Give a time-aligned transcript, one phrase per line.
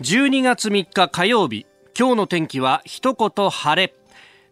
[0.00, 3.94] 12月3日火曜日今日の天気は一言晴れ。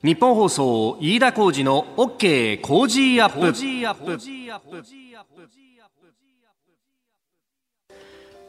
[0.04, 3.52] ニッポン放送飯田浩司の OK Cozy up。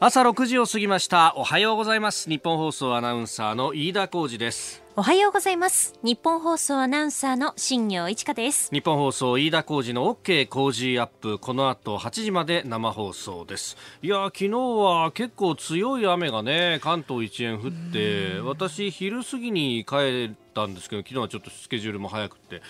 [0.02, 1.34] 朝6時を過ぎました。
[1.36, 2.30] おはようございます。
[2.30, 4.82] ニッポン放送アナウンサーの飯田浩司です。
[4.96, 5.94] おはようございます。
[6.04, 8.70] ニッポン放送アナウンサーの新行市佳です。
[8.72, 11.38] ニッポン放送飯田浩司の OK Cozy up。
[11.38, 13.76] この後8時まで生放送です。
[14.02, 22.62] いや昨日は結構強い雨がね関東一円降って私昼過ぎに帰ったんですけど昨日はちょっとスケジュールも早くて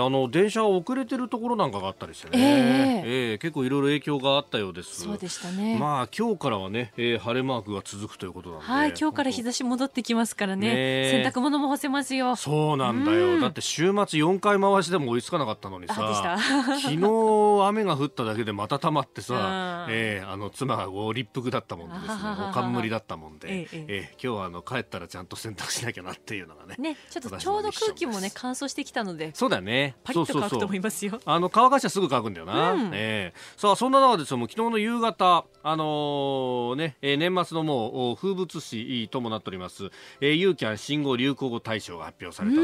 [0.00, 5.02] あの電車が遅れてるところなんかがあったりしてね、えー、えー、結構いろいろ影響があったようです。
[5.02, 5.78] そうでしたね。
[5.78, 8.66] まあ今日からはね、えー、晴れマークが続くということなんで。
[8.66, 12.36] はい今日から日差し戻ってきますからね、ね、洗濯物も干せますよ。
[12.36, 16.38] そうなんだよ、だって週末4回回しでも追いつかなかったのにさ。
[16.82, 22.14] 昨日雨が降っただけでまたたまってさ、 えー、あの妻がご立腹だったもんでですね。
[22.50, 29.30] お冠だったもんで、えええー、今日はあの帰ったらちゃんと洗濯しなきゃなっていうのがねねちょっとちょうど空気もね乾燥してきたので。
[29.34, 31.20] そうだねパリッと乾くと思いますよ。
[31.24, 39.90] あの乾かしたらすぐ乾くんだよな、うん、えー、さあそんな中ですよもう昨日の夕方あのー、ね、えー、年末のもう風物詩ともなっております、
[40.20, 42.62] えー、ユーキャン新語・流行語大賞が発表されたと。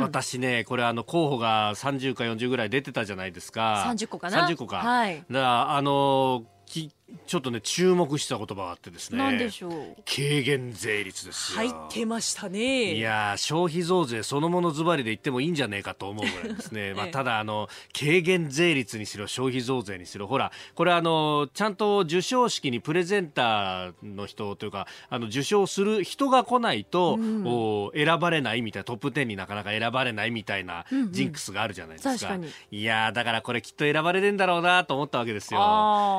[0.00, 3.84] 私ねこれあの候補が30か40ぐらい出てたじゃないですか。
[3.88, 4.46] 30個かな。
[4.46, 6.90] 30個か、はい、だあのーき
[7.26, 9.18] ちょっとね注目した言葉があってですね。
[9.18, 9.72] 何でしょう。
[10.04, 12.94] 軽減税率です入ってましたね。
[12.94, 20.26] いや消費増税そのものズバリで言ってもいいんじゃねえかと思うぐらいですね、 まあ、ただあの軽減税率にしろ消費増税にしろ。
[20.26, 32.34] ほらこれあのちゃんと授賞式にプレゼンターの人というかあの受賞する人が来ないと、うん、お選ばれないみたいなトップ10になかなか選ばれないみたいなジンクスがあるじゃないですか。
[32.34, 35.60] うんうん、いやだからこれきっと選ばれるんだろうなと思ったわけですよ。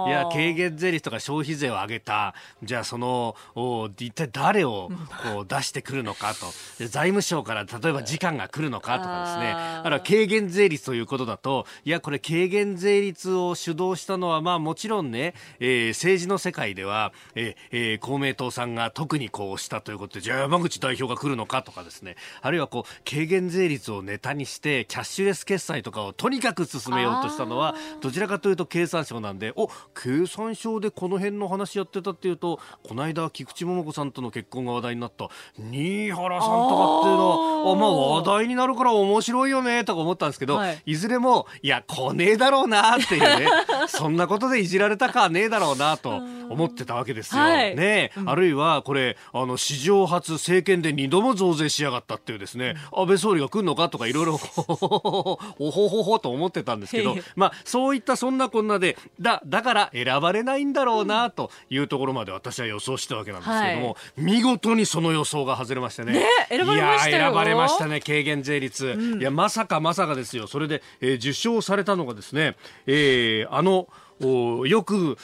[0.07, 2.35] いや軽減税率とか消費税を上げた。
[2.63, 4.89] じゃあそのお一体誰を
[5.33, 6.47] こう出してくるのかと。
[6.87, 9.53] 財務省から例えば時間が来るのかとかですね。
[9.53, 22.15] あるいは軽減税率ということだといやこれ軽減税率を主導したのはまあもちろんね、えー、政治の世界では、えーえー、公明党さんが特にこうしたということでじゃあ山口代表が来るのかとかですね。
[22.41, 35.29] あるいはこう軽減税率をネタにしてキャッシュレス決済とかをとにかく進めようとしたのはどちらかというと経産省なんでお経産省でこの辺の話やってたっていうとこの間菊池桃子さんとの結婚が話題になった。
[35.57, 37.29] 新原さんとかっていうの
[37.65, 43.47] はあまあ話題になるから面白いよねとか思ったんですけど、はい、いずれもいや来ねえだろうなっていうね
[43.87, 46.09] そんなことでいじられたかねえだろうなと
[46.49, 47.41] 思ってたわけですよ。
[47.41, 66.13] はい、ね、うん、あるいはこれあの史上初政権で2度も増税しやがったっていうですね、うん、安倍総理が来るのかとかいろいろおほほほと思ってたんですけどまあそういったそんなこんなでだだから選ばれないんだろうなというところまで私は予想したわけなんですけども、はい、見事にその予想が外れましてね。
[66.13, 70.47] ね選ばれました選ばれましたね軽減税率、うん、いやまさかまさかですよ。
[70.47, 73.87] それで、えー、受賞されたのがですね、えー、あの
[74.19, 75.17] およく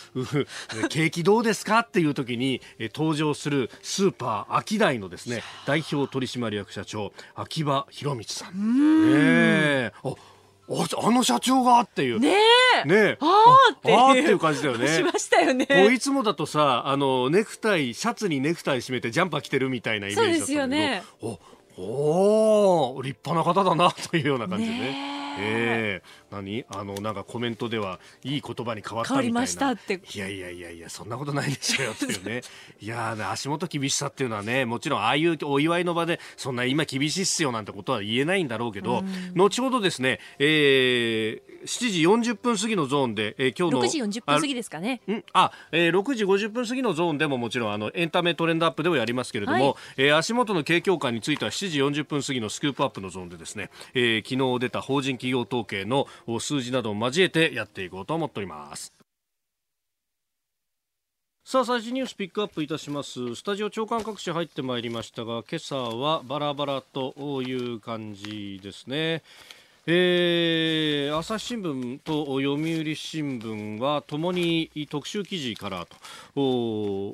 [0.89, 8.53] 景気どうですかっていう時に、え登場するスーパーアキダイのですね代表取締役社長秋葉博光さん。
[8.53, 9.83] ん。
[9.83, 10.13] ねあ
[10.69, 12.19] あの社長がっていう。
[12.19, 12.35] ね
[12.85, 12.87] え。
[12.87, 13.17] ねえ。
[13.19, 13.97] ああっていう。
[13.97, 14.87] あっていう感じだよね。
[14.87, 15.93] しましたよね。
[15.93, 20.31] いつもだとさ、あの、ネクタイ、シャツにネクタイ締めてジャンパー着てるみたいなイメージだった。
[20.33, 21.03] そうですよね。
[21.21, 24.79] おお立派な方だなというような感じでね。
[24.79, 26.65] ねえー、何？
[26.69, 29.43] あのなんかコメントではいい言葉に変わったみたいな。
[29.43, 32.41] いやいやいやいやそんなことないでしょうよっていうね。
[32.81, 39.03] いや足元厳しさっていうのはねもちろんああいうお祝いの場でそんな今厳しいっすよなんてことは言えないんだろうけど、
[39.35, 45.01] 後ほどですね、えー、7時40分過ぎのゾーンで、えー、今日の6時40分過ぎですかね。
[45.33, 56.07] あ、えー、6時50分過ぎのゾーンでももちろんあのエンタメトレンドアップでもやりますけれども、はい、えー、足元の景況感については7時40分過ぎのスクープアップのゾーンでですね、えー、昨日出た法人企業統計の
[56.39, 58.93] 数字などを交えてやっていこうと思っております。
[61.45, 63.35] さあ最新ニュースピックアップいたします。
[63.35, 69.23] スタジオ長官各紙入ってまいりましたが今朝はバラバラという感じですね。
[69.85, 75.85] えー、朝日新聞と読売新聞はともに特集記事から
[76.33, 77.13] と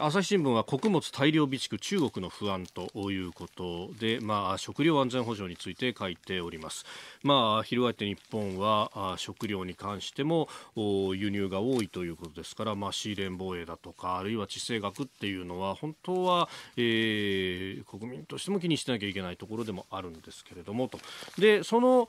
[0.00, 6.84] 朝日新聞は穀物大量備蓄中国の不安ということで、まあ、食料安全保障について書いております。
[7.24, 21.00] まあ、翻って日本は食料に関しても輸入が多いということですから、まあ、シーレン防衛だとかあるいは地政学っていうのは本当は、えー、国民としても気にしなきゃいけないところでもあるんですけれどもと
[21.40, 22.08] でその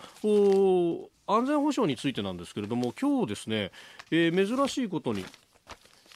[1.26, 3.72] 安全保障についてなんですけれども今日ですね、
[4.12, 5.26] えー、珍しいことに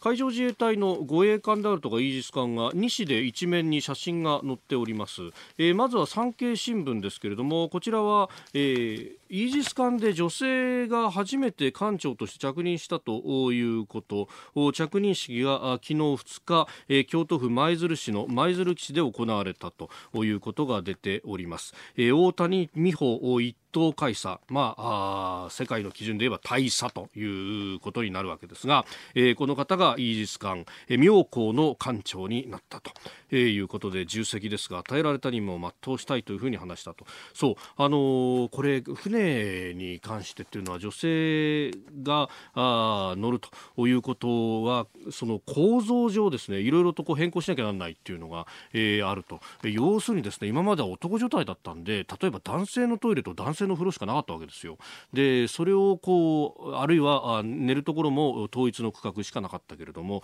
[0.04, 5.22] 海上自衛隊の護衛艦であるとかイージス艦が西で一面に写真が載っております、
[5.58, 14.27] えー、まずは産経新聞ですけれどもこちらは、えー、イージス艦で女性が初めて艦長として着任したということ。
[14.74, 19.89] 着任式が昨日2日、えー、京都府舞鶴市の舞鶴基地で行われたと
[20.24, 28.85] いうことが出ております、えー、大谷美穂一等海佐、まあ、あ世界の基準で言えば大佐ということになるわけですが、
[29.15, 32.91] えー、この方がイージス艦、えー、妙高の艦長になったと、
[33.33, 41.71] えー、いうことで重責ですが与えられた任務を全うしたいというふうに話したとそうあのー、これ船に関してっていうのは女性
[42.03, 43.39] があ乗る
[43.75, 54.77] ということはその構造上ですねいろいろとこう変更しなきゃならないっていうのが、えー、あると要するにですね今までは男女体だったんで例えば男性のトイレと男性の風呂しかなかったわけですよ。
[55.12, 60.24] でそれをこうあるいは寝るところも統一の区画しかなかったけれども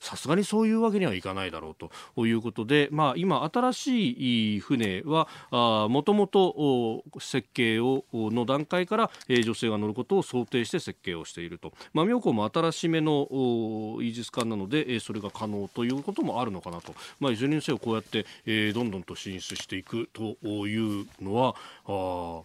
[0.00, 1.74] さすがにそういうわけにはいかないだろう
[2.14, 5.26] ということで、まあ、今新しい船は
[5.88, 21.56] もともと設計をの段階から、え女性が乗ることを想定して設計をしていると、まあ、妙高も新しめのイージス艦なので、えそれが可能ということもあるのかなと、まあ、いずれにせよこうやって、えどんどんと進出していくというのは
[21.86, 22.42] あ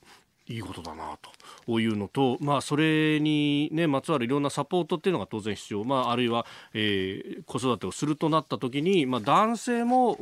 [0.50, 1.18] いいことだな
[1.66, 10.18] というのと、まあ、それに、ね、まつわるいろんなサポートっていうのが当然必要、まあ、あるいは、えー、子育てをするとなった時に、まあ、男性も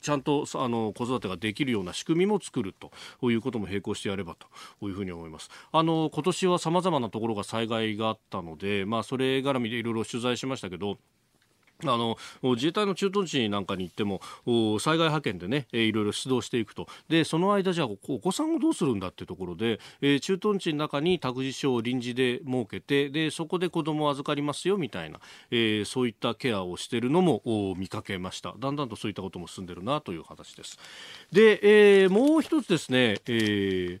[0.00, 2.74] ちゃんとあの子育てができるような仕組みも作る
[3.20, 5.48] ということも並行してやればというふうに思います。
[5.70, 10.98] あの今年はさまざまなところが災害があったので、まあ、それ絡みでいろいろ取材しましたけど
[11.84, 14.20] あの自衛隊の駐屯地なんかに行っても
[14.78, 16.86] 災害派遣でねいろいろ出動していくと。
[17.08, 25.20] でその間じゃあお子さんをどうするんだっていうところで、えー、駐屯地の中に託児所を臨時で設けてでそこで子供を預かりますよみたいな、
[25.50, 27.42] えー、そういったケアをしているのも
[27.76, 28.54] 見かけました。
[28.58, 30.78] だんだんとそういったことも進んでるなという形です。
[31.30, 34.00] で、えー、もう一つですね、え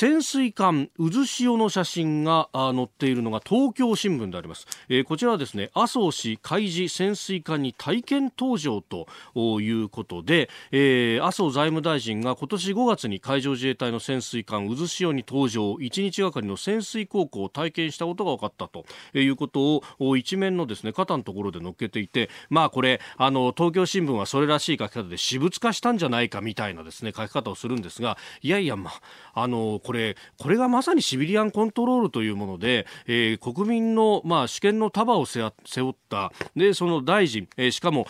[0.00, 28.92] 潜水艦渦潮の写真が載っているのが東京新聞であります、えー、こちらはですね麻生氏海事潜水艦に体験搭乗ということで、えー、麻生財務大臣が今年5月に海上自衛隊の潜水艦渦潮に搭乗1日がかりの潜水航行を体験したことが分かったということを一面のですね肩のところで載っけていてまあこれあの東京新聞はそれらしい書き方で私物化したんじゃないかみたいなですね書き方をするんですがいやいやま
[29.34, 38.06] ああのこれ、これがまさにシビリアンコントロールというもので、えー、国民の、まあ、主権の束を背負った、で、その大臣、えー、しかも、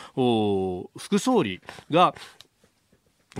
[0.98, 2.14] 副総理が、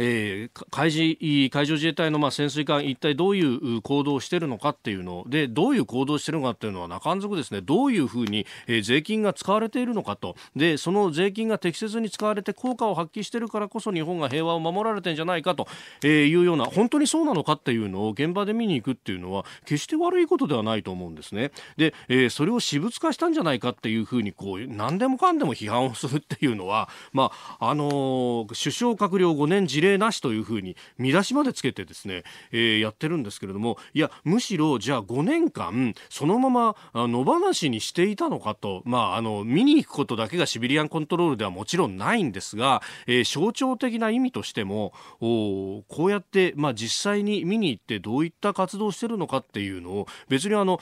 [0.02, 7.60] えー、海事海上自衛隊のまあ潜水艦一体どういう行動をしているのかっていうのでどういう行動をしているのかっていうのは中んずくですね。
[7.60, 10.36] どういうふうに、えー、税金が使われているのかと。
[10.56, 15.68] でその税金が適切に使われて効果を発揮しているからこそ日本が平和を守られてるんじゃないかと、
[16.02, 21.52] えー、いうような本当にそうなのかっていうのを現場で見に行くっていうのは決して悪いことではないと思うんですね。
[21.76, 50.80] で、えー、それを私物化したんじゃないかっていうふうにこう何でもかんでも批判をするっていうのはまああのー、首相閣僚5年事例なしというふうに見出しまでつけてですね、えー、やってるんですけれどもいやむしろじゃあ5年間そのまま野放しにしていたのかと、まあ、あの見に行くことだけがシビリアンコントロールではもちろんないんですが、えー、象徴的な意味としてもおこうやって、まあ、実際に見に行ってどういった活動をしてるのかっていうのを別にあの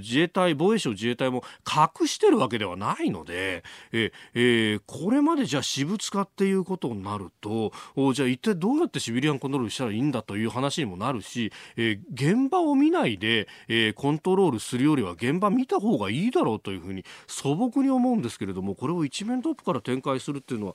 [0.00, 7.72] 自衛隊防衛省自衛隊も隠してるわけではないので、ええー、これまでじゃあ私物化っていうことになると
[8.12, 20.74] じゃあ一体どうやってシビリアンコントロールしたらいいんだという話にもなるし、えー、現場を見ないで、えー、コントロールするよりは現場見た方がいいだろうというふうに素朴に思うんですけれどもこれを一面トップから展開するっていうのは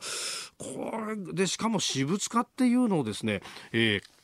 [0.57, 4.18] これでしかも私物化っていうのをですね、えー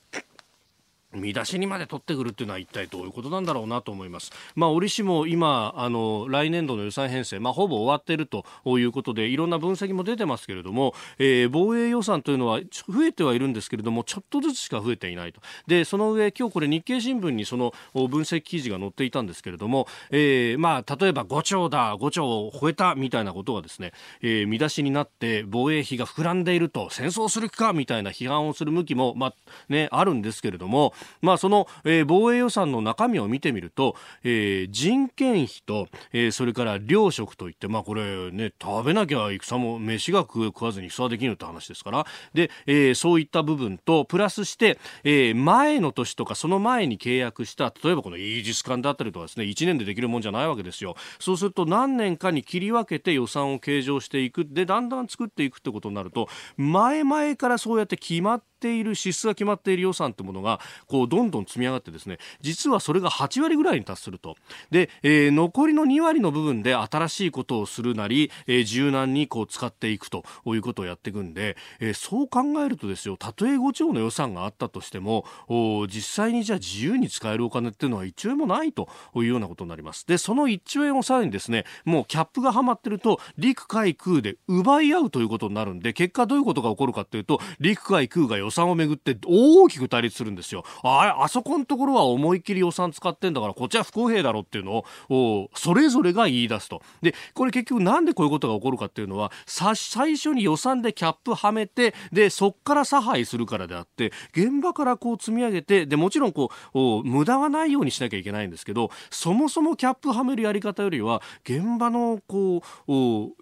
[1.16, 4.32] 見出しにまで取ってくるっていうのは一体どういうことなんだろうなと思います。
[4.56, 15.42] まあ、折しも今、あの、来年度の予算編成、まあ、ほぼ終わっているということで、いろんな分析も出てますけれども、えー、防衛予算というのは増えてはいるんですけれども、ちょっとずつしか増えていないと。
[15.68, 29.34] で、その上、今日これ日経新聞にその分析記事が載っていたんですけれども、えー、まあ、例えば5兆だ、5兆を超えたみたいなことがですね、えー、見出しになって防衛費が膨らんでいると、戦争する気かみたいな批判をする向きも、まあ、
[29.70, 50.96] ね、あるんですけれども、まあ、その、えー、防衛予算の中身を見てみると、えー、人件費と、えー、それから糧食といって、まあ、これね、食べなきゃ戦も、飯が食わずに戦はできるって話ですから、で、えー、そういった部分と、プラスして、えー、前の年とかその前に契約した、例えばこのイージス艦だったりとかですね、1年でできるもんじゃないわけですよ。
[51.20, 54.46] そうすると何年かに切り分けて予算を計上していく。
[54.46, 64.36] で、だんだん作っていくってことになると、前々からそうやって決まってている支出が決まっている予算というものがこうどんどん積み上がってですね実はそれが8割ぐらいに達すると。
[64.72, 80.06] で、えー、残りの2割の部分で新しいことをするなり、えー、柔軟にこう使っていくということをやっていくんで、えー、そう考えるとですよたとえ5兆の予算があったとしてもお実際にじゃあ自由に使えるお金っていうのは1兆円もないというようなことになります。
[80.06, 90.64] でその1兆円をさらにですねもうキャップがはまってると陸海空で奪い合うということになるんで結果どういうことが起こるかというと陸海空が予算をめぐって大きく対立するんですよ。
[90.84, 96.82] ああそこのところは思いっきり予算使ってんだからこっちは不公平だろっていうのをそれぞれが言い出すと。
[97.02, 112.92] でこれ結局なんでこういうことが起こるかっていうのは最初に予算でキャップはめてでそっから差配するからであって現場からこう積み上げてでもちろんこう無駄がないようにしなきゃいけないんですけどそもそもキャップはめるやり方よりは現場のこう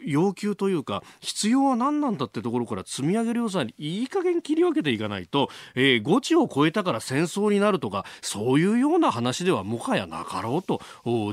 [0.04, 10.82] 要求というか必要は何なんだってところから積み上げる予算にいい加減切り分けていかないとえー、5地を超えたから戦争になるとかそういうような話ではもはやなかろうと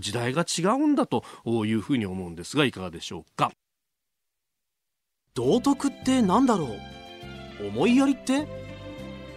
[0.01, 3.53] 時代が違うんだというふうに思うんですがいかがでしょうか。
[5.35, 6.67] 道徳って何だろ
[7.63, 7.69] う？
[7.69, 8.49] 思いやりって？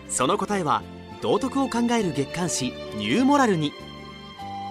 [0.10, 0.82] その答えは
[1.22, 3.72] 道徳を考える月刊誌「ニューモラル」に。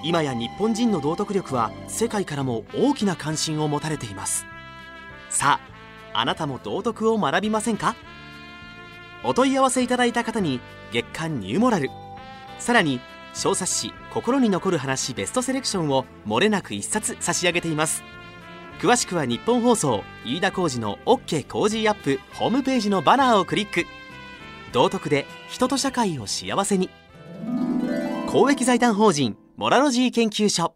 [0.05, 4.45] 今や日本人の道徳力は世界からも大きな関心を持たれています。
[5.31, 5.61] さ
[6.13, 7.95] ああなたも道徳を学びませんか？
[9.25, 10.61] お問い合わせいただいた方に
[10.93, 11.91] 月刊ニューモラル。
[12.59, 13.01] さらに
[13.35, 18.03] 小冊子「心に残る話ベストセレクション」をもれなく一冊差し上げています。
[18.81, 23.87] 詳しくは日本放送飯田浩二の OK コージーアップホームページのバナーをクリック。
[24.73, 26.91] 道徳で人と社会を幸せに。
[28.27, 30.75] 公益財団法人モラロジー研究所。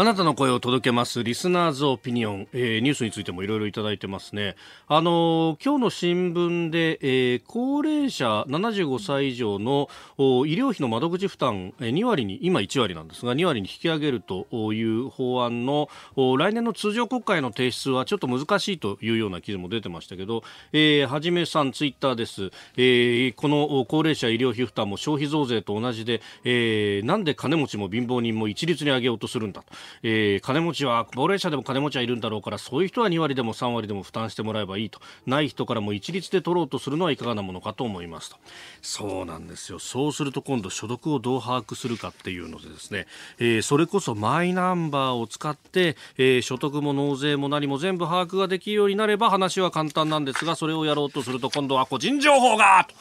[0.00, 4.54] あなたの声を届けますリスナーズオピニオン、えー、ニュースについてもいろいろいただいてますね。
[4.86, 22.52] あのー、今日の新聞で、えー、高齢者75歳以上の医療費の窓口負担、えー、2割に、今1割なんですが、2割に引き上げるという法案の来年の通常国会の提出はちょっと難しいというような記事も出てましたけど、えー、はじめさんツイッターです。
[22.76, 29.87] えー、この高齢者医療費負担も消費増税と同じで、えー、なんで金持ちも貧乏人も一律に上げようとするんだと。
[30.02, 35.00] えー、金持ちは高齢者でも金持ちはいるんだろうからそういう人は2割でも3割でも負担してもらえばいいと。
[35.26, 38.36] ない人からも一律で取ろうとするのはいかがなものかと思いますと。
[38.82, 39.78] そうなんですよ。
[39.78, 43.06] そうすると今度所得をどう把握するかっていうのでですね、
[43.38, 52.94] えー、それこそマイナンバーを使って、えー、所得も納税も何も全部把握ができるようになれば話は簡単なんですがそれをやろうとすると今度は個人情報がと。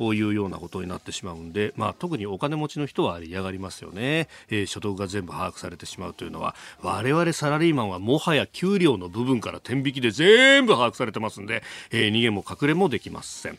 [0.00, 13.58] いうようなことになってしまうんで、まあ、特にお金持ちの人は嫌がりますよね、えー、所得が全部把握されてしまうというのは我々サラリーマンはもはや給料の部分から天引きで全部把握されてますんで、えー、逃げも隠れもできません。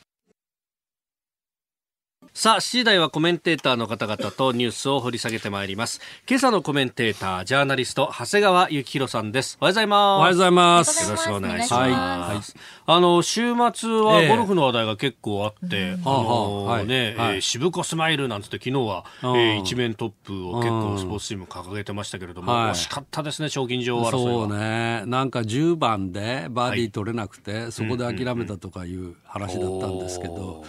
[2.37, 6.01] さあ、7時台はコメンテーターの方々とニュースを掘り下げてまいります。
[6.27, 9.57] 今朝のコメンテーター、ジャーナリスト、長谷川幸宏さんです。
[9.61, 10.19] おはようございます。
[10.19, 11.03] おはようございます。
[11.05, 11.73] よろしくお願いします。
[11.75, 11.91] はい。
[11.93, 12.41] はい、
[12.87, 25.03] あの、週末はゴルフの話題が結構あって、えー、あのー、ね、はい、えー、渋子スマイルなんつって昨日は、えー、一面トップを結構スポーツチーム掲げてましたけれども、惜しかったですね、賞金女王争いそうね。
[25.05, 30.63] なんか10番でバーディー取れなくて、そこで諦めたとかいう話だったんですけど、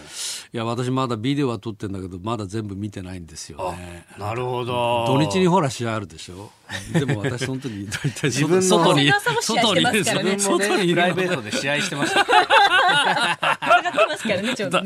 [0.51, 4.05] いや、私まだビデオは撮ってんだけど、まだ全部見てないんですよね。
[4.19, 5.05] なるほど。
[5.07, 6.51] 土日にほら試合あるでしょ。
[6.93, 12.13] でも私その時大体自分外に外に外にプライベートで試合してまし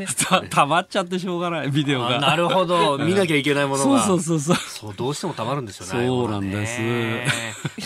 [0.08, 0.42] た。
[0.50, 2.20] たまっちゃってしょうがないビデオが。
[2.20, 4.02] なるほど見なきゃいけないものが。
[4.04, 4.94] そうそうそうそう。
[4.96, 6.08] どうしてもたまるんですよね。
[6.08, 6.80] そうなんです。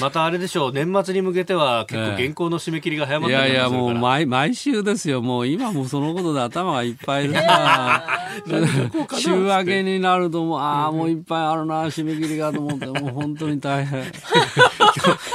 [0.01, 8.03] またあれでしょう年末に向けては結構原稿の締め切りが早まっていやいやもう毎毎週ですよもう今もそのことで頭がいっぱいでさ。
[9.17, 13.84] 週明けになるともうああもういっぱいあるな締め切りがと思ってもう本当に大変。
[13.85, 14.03] 今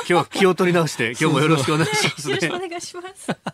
[0.04, 3.37] 日は気を取り直して今日もよろしくお願いします、ね、よろしくお願いします。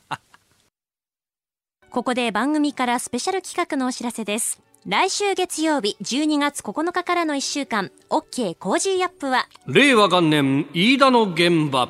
[1.91, 4.61] ここで番組からスペシャル企画のお知らせです。
[4.87, 9.49] 来週月曜日12月9日からの1週間 OK Cozy up は。
[9.67, 11.89] 令和元年飯田の現場。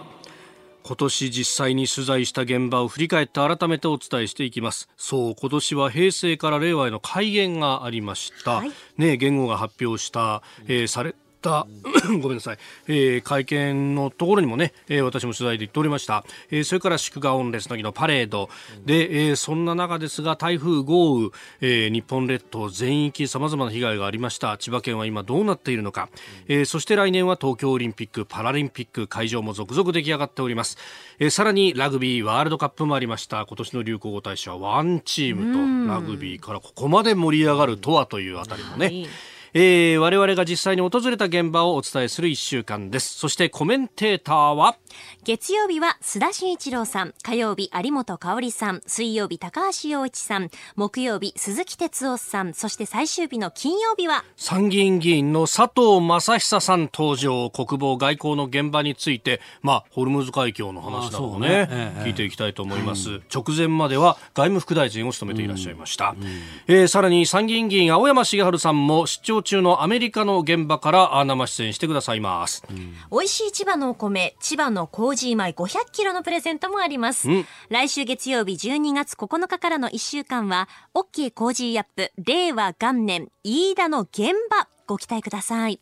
[0.86, 4.88] 今年実際に取材した現場を振り返って改めてお伝えしていきます。
[4.96, 11.18] そう今年は平成から令和への改元がありました、はい、ね言語が発表した、えー、された
[12.20, 18.48] ごめんなさい、えー、会見のところにもね、えー、私も取材で行っておりました、えー、それから祝賀御列の日のパレード。
[18.84, 24.56] で、えー、そんな中ですが台風豪雨、えー、日本列島全域さまざまな被害がありました。
[24.58, 26.08] 千葉県は今どうなっているのか、
[26.48, 30.78] えー、そして来年は東京オリンピック・パラリンピック会場も続々出来上がっております、
[31.18, 33.46] えー、さらにラグビーワールドカップもありました。
[33.46, 39.08] 今年の流行語大賞はワンチームとラグビーからここまで盛り上がるとはというあたりもね、はい
[39.54, 43.14] えー、我々が実際に訪れた現場をお伝えする1週間です。
[43.14, 44.76] そしてコメンテーターは？
[45.24, 47.14] 月曜日は須田慎一郎さん。
[47.22, 48.80] 火曜日有本香里さん。
[48.86, 50.50] 水曜日高橋洋一さん。
[50.76, 52.54] 木曜日鈴木哲夫さん。
[52.54, 54.24] そして最終日の金曜日は？
[54.36, 57.50] 参議院議員の佐藤正久さん登場。
[57.50, 59.40] 国防外交の現場について。
[59.62, 61.68] まあホルムズ海峡の話などもね、ね。
[61.70, 66.30] ええ、聞いていきたいと思います、うん、直前までは外務副大臣を務めていらっしゃいました、うんうん、
[66.68, 85.80] えー、さらに参議院議員青山茂春さんも出張中のアメリカの現場から生出演してくださいます、うん、美味しい千葉のお米千葉の麹米500キロのプレゼントもあります、うん、来週月曜日12月9日からの1週間は OK コージーアップ令和元年飯田の現場ご期待ください。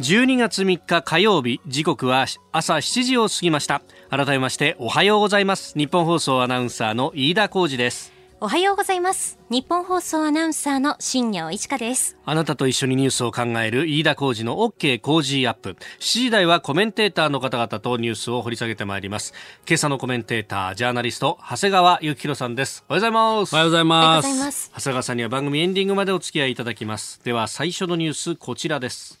[0.00, 3.82] 12月3日火曜日時刻は朝7時を過ぎました。
[4.08, 5.78] 改めましておはようございます。
[5.78, 9.38] ニッポン放送アナウンサーの飯田浩司ですおはようございます。
[9.50, 12.16] ニッポン放送アナウンサーの新行市佳です。
[12.24, 15.76] あなたと一緒にニュースを考える飯田浩二の OK 工事アップ。
[15.98, 19.34] 7時台はコメンテーターの方々とニュースを掘り下げてまいります。
[19.68, 22.82] 今朝のコメンテータージャーナリスト長谷川幸宏さんです。
[22.88, 23.52] おはようございます。
[23.52, 24.70] おはようございます。
[24.74, 27.20] 長谷川さんには番組エンディングまでお付き合いいただきます。
[27.22, 29.20] では最初のニュースこちらです。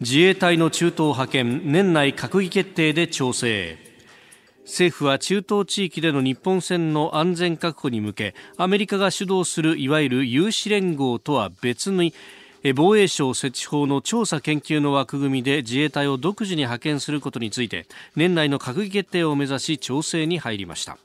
[0.00, 3.87] 自衛隊の中東派遣年内閣議決定で調整
[4.68, 12.12] 政府は中東地域での日本船の安全確保に向けアメリカが主導するいわゆる有志連合とは別に
[12.76, 20.98] 防衛省設置法の調査研究の枠組みで自衛隊を独自に派遣することについて年内の閣議決定を目指し調整に入りました。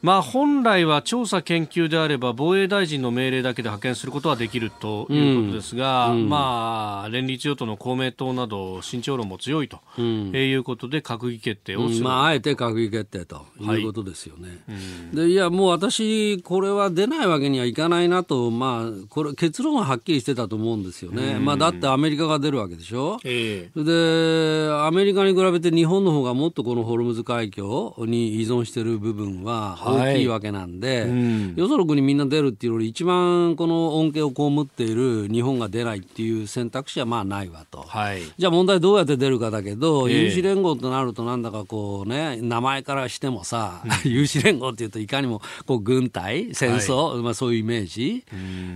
[0.00, 6.16] まあ、本来は調査研究であれば防衛大臣の命令だけで派遣することはできるということですが、うん。
[6.18, 14.48] うん、まあ、連立与党の公明党など慎重論も強いと、うん、いうことで閣議決定をする、まあ、あえて閣議決定ということですよね。
[14.68, 14.74] は
[15.14, 48.24] い、でいやもう私、これは出ないわけにはいかないなと、まあ、これ結論ははっきりしてたと思うんですよね、まあ、だってアメリカが出るわけでしょ、えー、でアメリカに比べて日本の方がもっとこのホルムズ海峡に依存している部分は、大きいわけなんで、はいうん、よその国みんな出るっていうより一番この恩恵を被っている日本が出ないっていう選択肢はまあないわと、はい、じゃあ問題どうやって出るかだけど、えー、有志連合となるとなんだかこうね名前からしてもさ、うん、 有志連合っていうといかにもこう軍隊戦争、はい、まあ、そういうイメージ、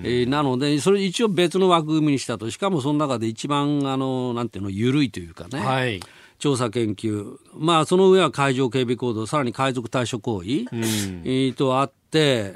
[0.05, 2.51] えー、なのでそれ一応別の枠組みにしたと。
[2.51, 6.01] しかもその中で一番あのなんていうの緩いというかね、はい
[6.42, 10.83] 調査研究、まあ、その上は海上警備行動、さらに海賊対処行為、うん、
[11.24, 11.92] えー、とあっ、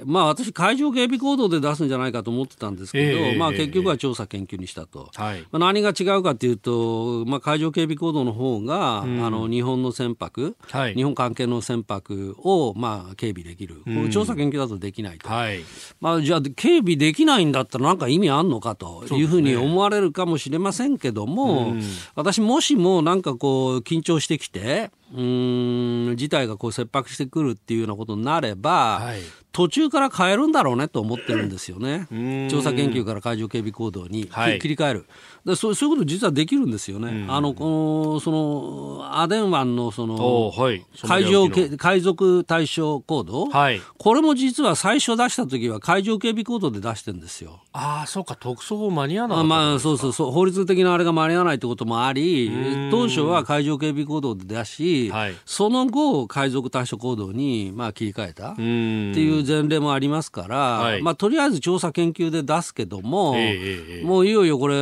[0.05, 15.61] まあ、私、海上警備行動で出すんじゃないかと思ってたんですけど、えー、まあ、結局は調査研究にしたと、はい、まあ、何が違うかというと、まあ、海上警備行動の方が、うん、あの日本の船舶、はい、日本関係の船舶を、まあ、警備できる、この調査研究だとできないと、はい、
[16.01, 21.83] まあ、じゃあ、警備できないんだったら、なんか意味あんのかというふうに思われるかもしれませんけども、ね、
[22.15, 29.21] 私、もしもなんかこう、緊張してきて、うん事態がこう切迫してくるっていうようなことになれば、はい、
[29.57, 32.07] 途中から変えるんだろうねと思ってるんですよね、
[32.51, 35.07] 調査研究から海上警備行動に、はい、切り替える。
[35.47, 47.63] でそう、そういうこと実はできるんですよね、あのこのそのアデン湾のその、はい、海上海賊対象行動、はい、これも実は最初出した時は海上警備行動で出してるんですよ。
[47.73, 52.51] ああ、そうか、特措法間に合わないまあ、そうそうそう、法律的なあれが間に合わないってこともあり、
[52.91, 58.53] 当初は海上警備行動で出し、はい、その後、海賊対処行動に、まあ、切り替えた。
[58.53, 64.75] っていう前例もありますから、はい、まあ、とりあえず調査研究で出すけども、えー、もういよいよこれ、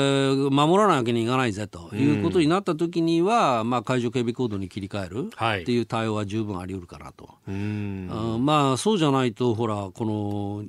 [0.51, 5.31] 守らないわけにいかないぜということになった時には、まあ、海上警備行動に切り替える
[5.63, 7.25] っていう対応は十分あり得るかなと。
[7.47, 10.65] はい、まあ、そうじゃないと、ほら、この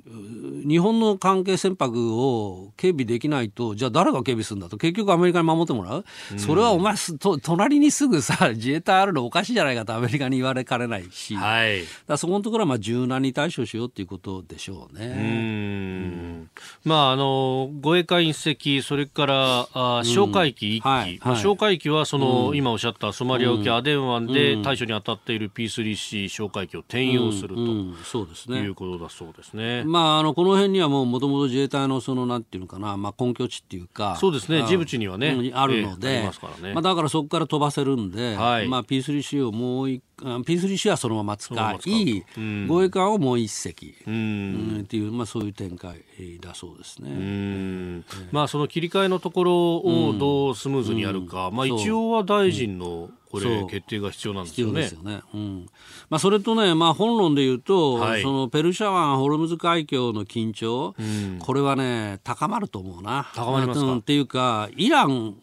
[0.68, 6.04] 日本の関係船舶を警備できないと、じゃあ誰が警備するんだと、結局アメリカに守ってもらう、
[6.36, 15.06] それはお前と、隣にすぐさ、自衛隊あるのおかしいじゃないかとアメリカに言われかねないし、はい、だそこのところはまあ柔軟に対処しようよっていうことでしょうね。
[15.06, 16.50] うん。
[16.84, 29.84] まあ、あの護衛艦一隻、それからあ哨戒機一機、はいはい、哨戒機はその、うん、今おっしゃったソマリア沖アデン湾で対処に当たっている P3C 哨戒機を転用すると、そうですね、いうことだそうですね。
[29.84, 46.02] まあ、あのこの辺にはもうもともと自衛隊のそのなんていうのかな、まあ、根拠地っていうか、そうですね、ジブチにはね、あるので、えー、ま、ね、まあ、だからそこから飛ばせるんで、はい、まあ、P3C をもう一 P3C はそのまま使い、うん、護衛艦をもう一隻、うん、っていう、まあ、そういう展開
[46.40, 47.10] だそうですね。
[47.10, 48.04] うん。
[48.32, 54.84] まあ、その切り替えのところをどうスムーズにやるか、まあ、一応は大臣の、これ決定が必要なんですよね。
[54.84, 55.20] よね。
[55.34, 55.66] うん。
[56.08, 63.30] まあ、それとね、まあ、本論で言うと、はい、そのペルシャ湾、ホルムズ海峡の緊張、うん、これはね、高まると思うな。
[63.34, 65.34] 高まりますか、っていうか、イラン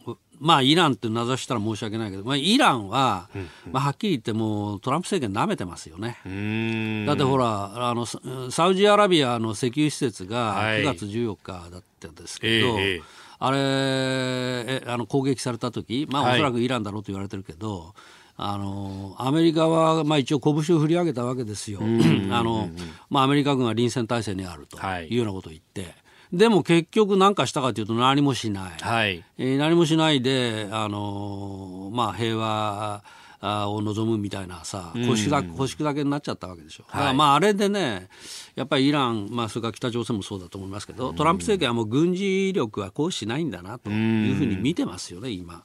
[0.43, 3.29] まあ、イランって名指したら申し訳ないけど、まあ、イランは、
[3.71, 6.17] まあ、はっきり言ってもトランプ政権なめてますよね。
[7.07, 13.01] だってほらあのサウジアラビアの石油施設が9月14日だったんですけど、はいえー、
[13.39, 17.91] あれえあの攻撃された時、まあ、おそらくイランだろうと言われてるけど、はい
[18.35, 21.83] あのアメリカは、まあ、一応拳を振り上げたわけですよ、あ
[22.43, 22.67] の
[23.09, 25.93] まあ、アメリカ軍は臨戦態勢にあるというようなことを言って、
[26.33, 29.23] でも結局何かしたかというと何もしない、はい。
[29.37, 33.03] えー、何もしないで、あのー、まあ、平和
[33.69, 36.85] を望むみたいなさ、腰だ腰砕けになっちゃったわけでしょ。
[36.91, 38.07] だからまああれでね、
[38.55, 45.63] やっぱりイラン、まあ、それから北朝鮮もそうだと思いますけど、トランプ政権はもう軍事力は行使しないんだなというふうに見てますよね、今。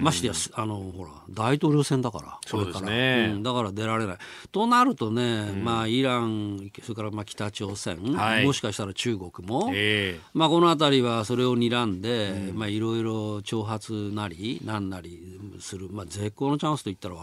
[0.00, 4.16] ましてやあのほら大統領選だからそうですね、うん、だから出られない。
[4.50, 17.16] となるとね、まあ、イランそれからまあ北朝鮮、はい、もしかしたら中国も、えー、まあ、この辺りはそれを睨んで、まあ、いろいろ挑発なりなんなりする、まあ、絶好のチャンスと言ったら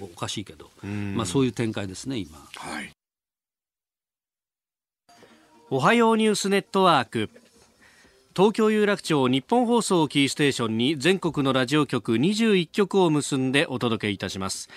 [0.00, 0.70] おかしいけど、
[1.14, 2.36] まあ、そういう展開ですね今。
[2.56, 2.95] はい
[5.68, 7.28] おはようニュースネットワーク。
[8.36, 14.68] 東京有楽町日本放送キーステーションに全国のラジオ局21局を結んでお届けいたします。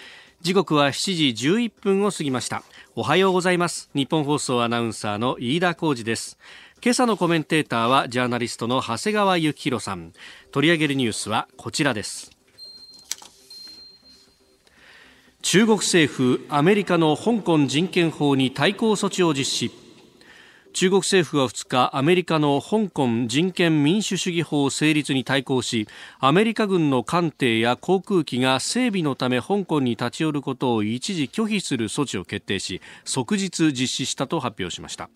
[0.42, 2.64] 時刻は7時11分を過ぎました。
[2.96, 3.92] おはようございます。
[3.94, 6.40] 日本放送アナウンサーの飯田浩二です。
[6.84, 10.12] 今朝のコメンテーターはジャーナリストの長谷川幸宏さん。
[10.52, 12.32] 取り上げるニュースはこちらです。
[15.44, 19.89] 中国政府アメリカの香港人権法に対抗措置を実施。
[20.80, 25.90] 中国政府は2日アメリカの香港人権民主主義法成立に対抗し
[26.22, 35.10] アメリカ軍の艦艇や航空機が整備のため香港に立ち寄ることを一時拒否する措置を決定し即日実施したと発表しました。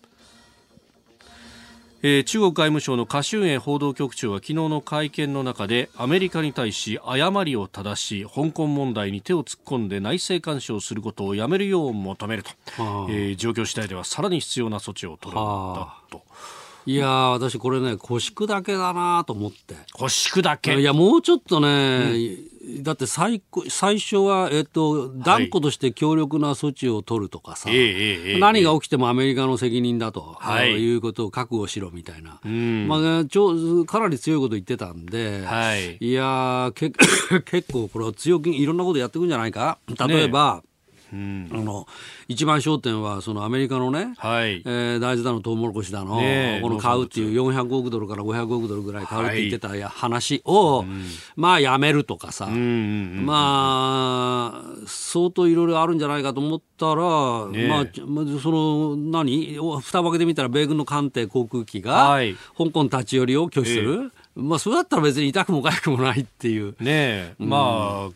[2.06, 12.50] えー、中国外務省のカシュンエ報道局長は昨日の会見の中でアメリカに対し誤りを正し香港問題に手を突っ込んで内政干渉することをやめるよう求めると、
[13.08, 16.20] えー、状況次第ではさらに必要な措置を取るんだと。
[16.84, 19.74] いや私これね腰砕けだなと思って。
[19.94, 20.78] 腰砕け。
[20.78, 36.90] いやもうちょっとね、うん、だって最最初は、えっと、断固として強力な措置を取るとかさ、はい、何が起きてもアメリカの責任だと、はい、いうことを覚悟しろみたいな、うん、まあ、ちょかなり強いこと言ってたんで、はい、いやけ
[37.44, 39.78] 結構これは強気いろんなことやっていくんじゃないか。
[40.08, 40.73] 例えば、ね
[41.14, 41.86] うん、あの
[42.28, 44.62] 一番焦点はそのアメリカのね、はい。
[44.64, 50.88] えー、大豆だのトウモロコシだの、ね、この買うっていう400億ドルから500億ドルぐらい買うって言ってた話を、はい、
[51.36, 52.62] まあやめるとかさ、うんうんう
[53.22, 59.56] ん、まあ相当いろいろあるんじゃないかと思ったら、ね、まあその何？
[59.80, 63.92] 蓋を開けてみたら米軍の艦艇航空機が、はい、香港立ち寄りを拒否する。
[63.92, 66.72] えーまあ、それだったら別に痛くも痒くもないっていう。
[66.72, 68.10] ねえ、うん、まあ、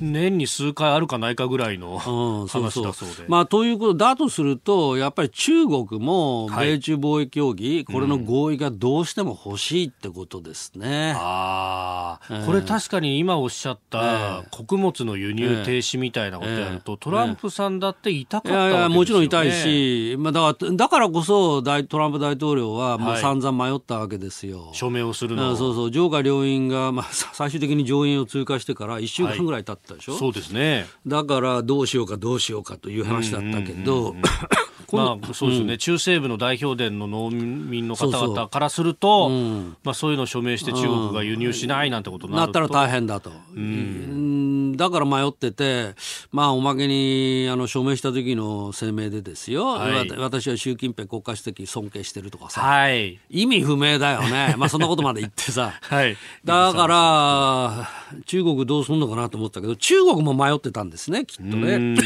[0.00, 3.24] 年に数回あるかないかぐらいの、うん、話だそうで。
[3.28, 11.12] まあ、ということだとすると、やっぱり中国も米中貿易協議、はい、これの合意がどうしても欲しいってことですね。
[11.14, 24.70] うん、ああ、えー、これ確かに今おっしゃった穀物の輸入停止みたいなことやると、えー、トランプさんだって痛かったわけですよ、ね、いやいやもちろん痛いし、まあ、だからだからこそ大トランプ大統領はもう散々迷ったわけですよ。
[24.72, 30.86] 署名をするのそうそう上下両院が、まあ、 最終的に上院を通過してから1週間ぐらい経ったでしょ、はい、そうですね。
[31.06, 34.14] だからどうしようかどうしようかという話だったけど、
[34.92, 43.32] まあ、そうですよね、うん、中西部の代表伝の農民の方々からすると、そうそううん、まあ、そういうのを署名して中国が輸入しないなんてことになったら大変だと。
[43.54, 45.94] うんだから迷ってて、
[46.32, 57.90] まあ、おまけにあの署名した時の声明でですよ、はい、私は習近平国家主席尊敬してるとかさ、はい、意味不明だよね、 まあ、そんなことまで言ってさ、はい、だから
[58.26, 61.96] 中国どうするのかなと思ったけど中国も迷ってたんですねきっとね。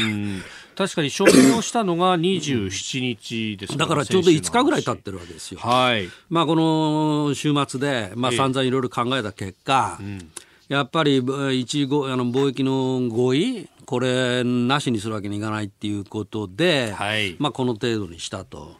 [0.79, 5.59] 確かに署名をしたのが 27日です、だからちょうど5日ぐらい経ってるわけですよ。
[5.59, 6.09] はい。
[6.29, 10.31] まあこの週末で、まあ散々いろいろ考えた結果、ええうん
[10.69, 18.75] やっぱり一あの貿易の合意、これなしにするわけにいかないっていうことで、はい、まあ、この程度にしたと、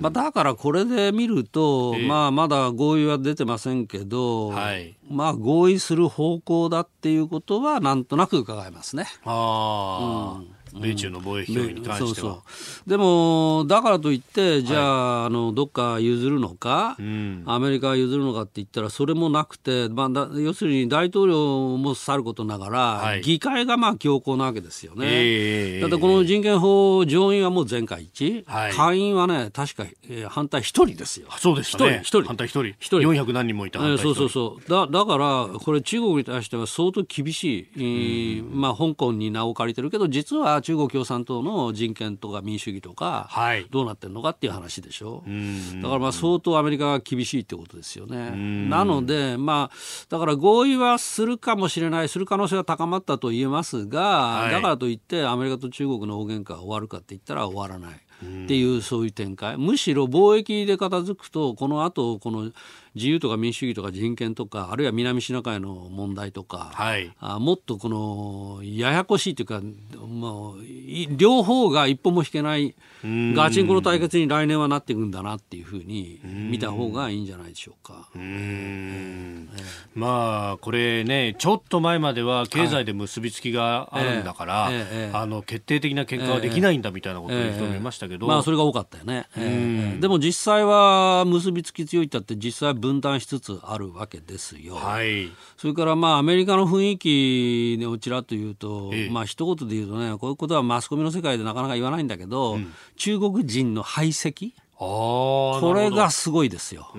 [0.00, 9.04] まあ、だからこれで見ると、えー、まあ、まだ合意は出てませんけど、はい、まあ、合意する方向だっていうことはなんとなく伺えますね。
[9.26, 12.42] あうん米中の貿易協議に関しては、うん、そうそ
[12.86, 12.90] う。
[12.90, 31.28] でもだからといってじゃあはい、あのどっか譲るのか、うん、アメリカが譲るのかって言ったらそれもなくて、まあ、要するに大統領もさることながら、はい、議会がまあ強硬なわけですよね、えー、だってこの人権法上院はもう全会一致、はい、下院はね確か、えー、反対一人ですよ。
[31.38, 32.00] そうですね。
[32.02, 32.74] 一人反対一人。
[32.78, 33.00] 一人。
[33.00, 34.68] 400何人もいた、えー、そうそうそう。
[34.68, 45.22] だだからこれ中国に対しては相当厳しい、えー、まあ香港に名を借りてるけど実は中国共産党の人権とか民主主義とか、はい、どうなってるのかっていう話でしょ。
[45.26, 48.30] うだからまあ相当アメリカが厳しいってことですよね。
[48.68, 49.76] なのでまあ
[50.08, 58.00] だから合意はするかもしれないする可能性は高まったと言えますが、はい、だからといってアメリカと中国の大喧嘩が終わるかって言ったら終わらない。
[58.24, 59.58] っていうそういう展開。
[59.58, 62.52] むしろ貿易で片付くとこの後この
[62.94, 69.60] 自由とか民主主義とか人権とかあるいは南シナ海の問題とか、はい、あもっとこのややこしいというか、
[70.06, 78.08] まあ、両方が一歩も引けないガチンコの対決に来年はなっていくんだなっていうふうに見た方がいいんじゃないでしょうか。
[78.14, 79.48] うん。
[79.94, 84.74] まあこれねちょっと前までは経済で結びつきがあるんだから、はい。
[84.74, 89.26] えー、あの決定的な結果はできないんだみたいなことを言う人もいましたけど、まあそれが多かったよね。
[90.00, 94.74] でも実際は結びつき強いったって実際分断しつつあるわけですよ。
[94.74, 104.52] はい、それからまあアメリカの雰囲気をちらっと言うと、ええ、まあ一言で言うとねこういうことはマスコミの世界でなかなか言わないんだけど、うん、中国人の排斥？
[104.76, 106.92] これがすごいですよ。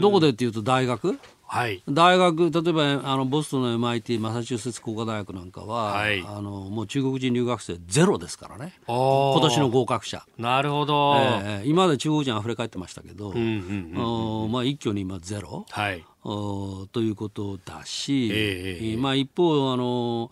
[0.00, 1.18] どこでっていうと大学？
[1.50, 8.74] はい、大学例えばあのボストンの MIT マサチューセッツ工科大学なんかは、はい、あのもう中国人留学生ゼロですからね。
[8.86, 10.26] 今年の合格者。
[10.36, 20.30] なるほど、えー、今まで中国人あふれ返ってましたけど、まあ、一挙に今ゼロ、はい、おということだし、えー、まあ、一方あの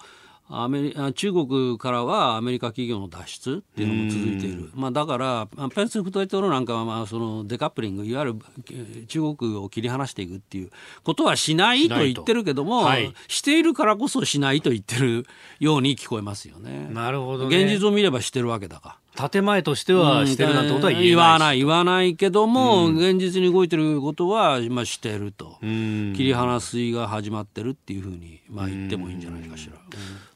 [0.48, 10.70] アメリ中国からはアメリカ企業の脱出っていうのも続いている、まあ、だからペンス副大統領なんかはまあそのデカップリングいわゆる中国を切り離していくっていう
[11.02, 15.26] ことはしないと言ってるけども、はい、しているからこそしないと言ってる
[15.58, 16.88] ように聞こえますよね。
[16.92, 19.05] なるほど、ね、現実を見ればしてるわけだから。
[19.16, 29.76] 建前としてはしてるなんてことは言言わない言わないけども、うん、現実に動いてることは、まあ、してると、うん、切り離しが始まってるっていうふうに、まあ、言ってもいいんじゃないかしら。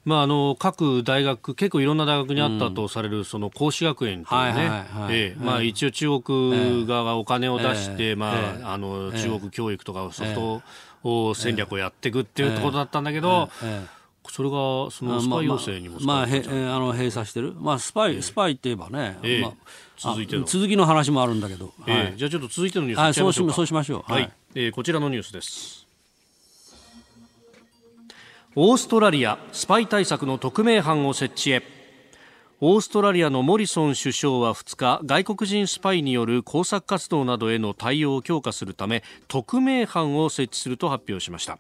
[0.05, 10.63] まあ、あの各大学、結構いろんな大学にあったとされる、その講師学園というね、まあ、一応、中国側がお金を出して、まあ、あの中国教育とかソフト
[11.03, 13.51] を戦略をやっていくっていうところだったんだけど、
[14.31, 14.57] それが
[14.91, 19.53] そのスパイ要請にもまあ、まあ、へあの閉鎖してる、まあ、スパイ、えー、スパイって言えばね、えー、まあ、
[19.99, 20.45] 続いての。
[20.45, 25.87] 続きの話もあるんだけど、えー、はい、じゃあちょっと続いてのニュースはい、そうしそうしましょう、はい、はい、えー、こちらのニュースです。
[28.57, 31.63] オーストラリアスパイ対策の特命班を設置へ。
[32.63, 41.59] オーストラリアのモリソン首相は2日外国人スパイによる工作活動などへの対応を強化するため特命班を設置すると発表しました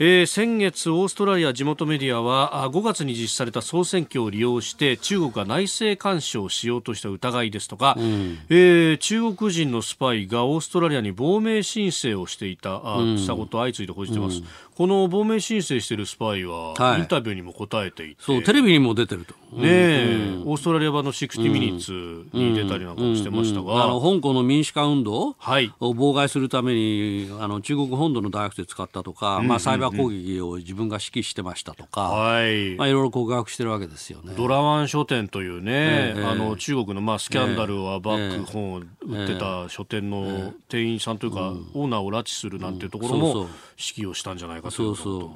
[0.00, 14.44] えー、先月オーストラリア地元メディアは5月に実施された総選挙を利用して中国が内政干渉をしようとした疑いですとか、うん、えー、中国人のスパイがオーストラリアに亡命申請をしていた、うん、したこと相次いで報じてます、うん、
[14.76, 25.36] この亡命申請しているスパイは、インタビューにも答えていて、そうテレビにも出てると、ねえ、オーストラリア版の60ミニッツに出たりなんかもしてましたが、あの香港の民主化運動を
[25.80, 32.76] 妨害するためにあの中国本土の大学で使ったとか、まあ、サイバー攻撃を自分が指揮してましたとか、はい。
[32.76, 34.34] まあ、いろいろ告白してるわけですよね。
[34.36, 43.34] ドラワン書店というね、えー、あの中国のまあスキャンダルはバック本を売ってた書店の店員さんというか、オーナーを拉致するなんていうところも
[43.76, 45.18] 指揮をしたんじゃないかということも。
[45.18, 45.30] そうそう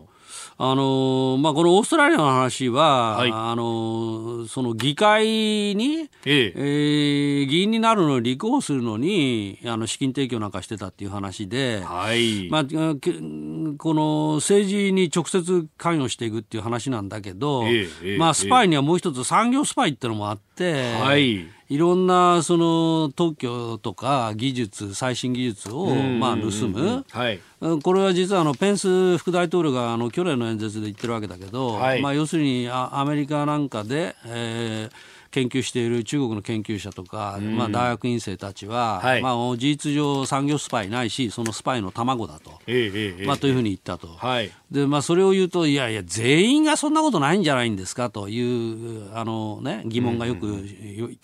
[0.58, 5.24] あのまあ、このオーストラリアの話は、はい、あのその議会
[5.74, 6.52] に、ええ。
[6.54, 12.48] えー、議員になるのに立候補するのにあの資金提供なんかしてたっていう話で、はい。
[12.50, 20.51] まあ、この政治に直接関与していくっていう話なんだけど、ええまあ、スパイにはもう一つ産業スパイっていうのもあって、
[21.00, 21.46] はい。
[21.72, 27.40] いろんなその特許とか技術最新技術をまあ盗む、はい、
[27.82, 51.18] これは実はあのペンス副大統領があの去年の演説で言ってるわけだけど、はい、まあ、要するにアメリカなんかで、えー研究している中国の研究者とか、うん、まあ、大学院生たちは、はい、まあ、事実上産業スパイないしそのスパイの卵だと、ええまあ、というふうに言ったと、はい、でまあ、それを言うといやいや全員がそんなことないんじゃないんですかというあの、ね、疑問がよく、うん、指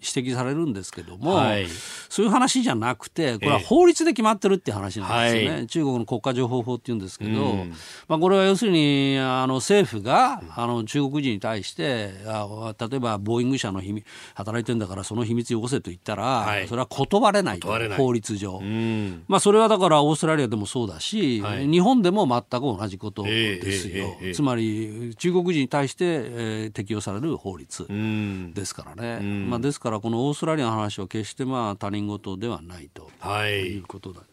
[0.00, 1.66] 摘されるんですけども、はい、
[2.08, 7.74] そういう話じゃなくてこれは法律で決まってるって話なんですよね、中国の国家情報法っていうんですけど、うん、
[8.08, 18.60] まあ、これは要するにあの政府があの中国人に対してあ例えばボーイング社の秘密働いてるんだからその秘密よこせと言ったら、はい、それは断れない法律上、
[19.28, 27.86] まあ、それはだからオーストラリアでもそうだし、はい、日本でも全く同じことですよ、えーえーえー、つまり中国人に対して、えー、適用される法律
[28.54, 34.20] ですからね、まあ、ですからこのオーストラリアの話は決してまあ他人事ではないと、はい、いうことだ。
[34.20, 34.31] でしょ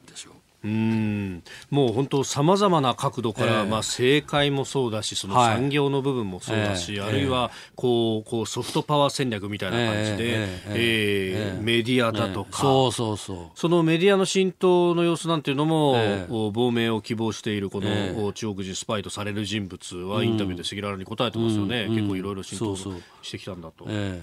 [0.64, 0.68] う。
[0.68, 1.44] うん。
[1.70, 13.60] もう本当さまざまな角度から、えー、まあ、政界もそうだしその産業の部分もそうだし、はい、あるいはこうこうソフトパワー戦略みたいな感じで、えー、えー、メディアだとか、そうそうそう。
[13.60, 23.86] そのメディアの浸透の様子なんていうのも、亡命を希望しているこの、中国人スパイとされる人物はインタビューで赤裸々に答えてますよね、うん、結構いろいろ浸透してきたんだと。
[23.88, 24.22] え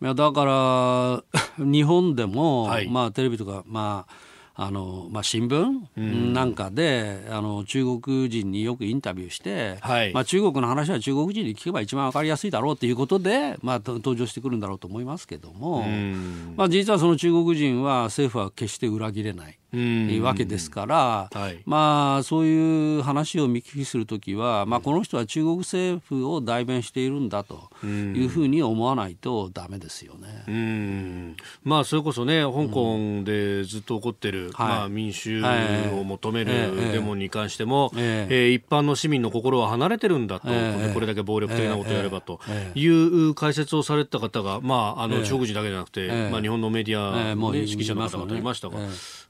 [0.00, 1.24] ー、いやだから
[1.64, 19.59] 日本でも、はい、まあ、テレビとか、まああのまあ、新聞なんかで、うん、あの中国人によくインタビューして、はい、まあ、中国の話は中国人に聞けば一番分かりやすいだろうということで、まあ、登場してくるんだろうと思いますけども、うん、まあ、実はその中国人は政府は決して裏切れない。
[19.76, 30.44] いうわけですから、はい、まあそういう話を見聞きするときは、まあ、この人は中国政府を代弁しているんだというふうに思わないとだめですよね。
[30.48, 31.36] うん。
[31.62, 38.48] まあ、それこそね香港でずっと起こってる、まあ、民主を求めるデモに関しても、ええ。
[38.48, 40.48] え一般の市民の心は離れてるんだと、
[40.94, 42.40] これだけ暴力的なことをやればと
[42.74, 48.78] いう解説をされた方が、まあ、あの中国人だけじゃなくて、まあ、日本のメディアの、指揮者の方々いましたが。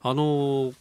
[0.03, 0.30] あの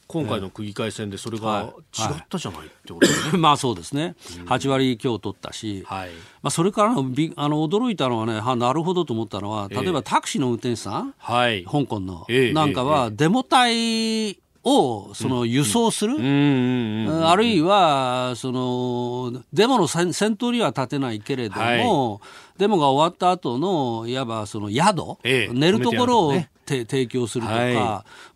[0.07, 3.37] 今回の区議会選でそれが違ったじゃないってことですね。
[3.39, 6.09] まあそうですね、8割強取ったし、はい、
[6.41, 22.19] まあ、それからのびあの驚いたのはね、はなるほどと思ったのは、例えばタクシーの運転手さん、はい、香港の、なんかは、デモ隊をその輸送する、あるいはそのデモの先頭には立てないけれども、はい、
[22.59, 27.73] デモが終わった後のいわばその宿、ええ、寝るところを、ね、提供するとか、はい、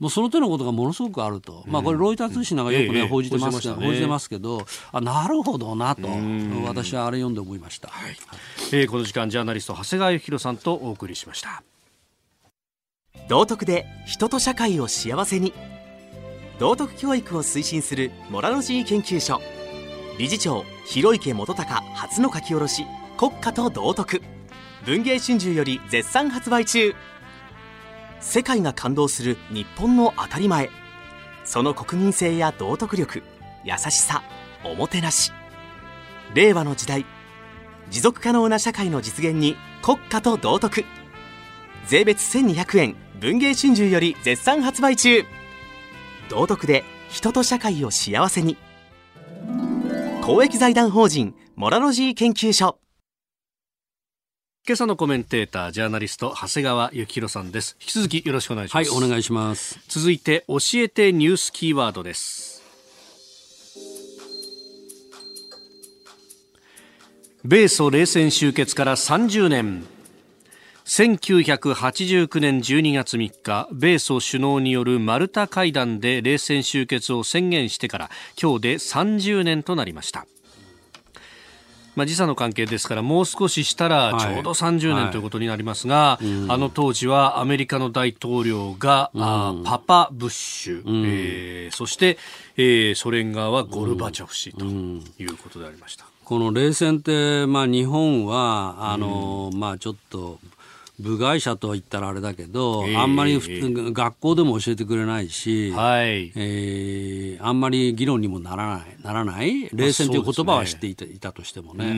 [0.01, 6.07] もうその手のことがものすごくあると、まあ、これ、ロイター通信なんかよくね、報じてますけど、報じてますけど、あなるほどなと、
[6.65, 8.15] 私はあれ読んで思いました、はい。
[8.71, 11.63] えー、この時間、ジャーナリスト、長谷川幸宏さんとお送りしました。
[13.27, 15.53] 道徳で人と社会を幸せに。
[16.59, 19.41] 道徳教育を推進するモラロジー研究所。
[20.17, 22.85] 理事長広池元隆初の書き下ろし
[23.17, 24.21] 国家と道徳。
[24.85, 26.93] 文藝春秋より絶賛発売中
[28.23, 30.69] 世界が感動する日本の当たり前。
[31.43, 33.21] その国民性や道徳力
[33.65, 34.23] 優しさ
[34.63, 35.31] おもてなし。
[36.33, 37.05] 令和の時代
[37.91, 40.85] 持続可能な社会の実現に国家と道徳。
[41.85, 45.23] 税別1200円文藝春秋より絶賛発売中。
[46.29, 48.57] 道徳で人と社会を幸せに。
[50.23, 52.79] 公益財団法人モラロジー研究所。
[54.65, 57.75] 今朝のコメンテータージャーナリスト長谷川幸宏さんです。
[57.81, 58.91] 引き続きよろしくお願いします。
[58.91, 59.77] はいお願いします。
[59.89, 62.63] 続いて教えてニュースキーワードです。
[67.43, 69.85] 米ソ冷戦終結から30年
[70.85, 78.09] 1989年12月3日米ソ首脳によるマルタ会談で冷戦終結を宣言してから
[78.41, 80.25] 今日で30年となりました
[81.95, 92.17] まあ、時差の関係ですからもう少ししたらちょうど30年ということになりますが、はいはい、あの当時はアメリカの大統領が、うん、あパパ・ブッシュ、うん、えー、そして、
[92.57, 96.05] えー、ソ連側はゴルバチョフ氏ということでありました。
[96.23, 100.39] この冷戦って、まあ、日本はあの、まあ、ちょっと
[101.03, 106.31] 部外者とは言ったらあれだけど、えー、あんまり、学校でも教えてくれないし、はい。
[106.35, 109.69] えー、あんまり議論にもならないならない？
[109.73, 111.93] 冷戦という言葉は知っていた,、いたとしてもね、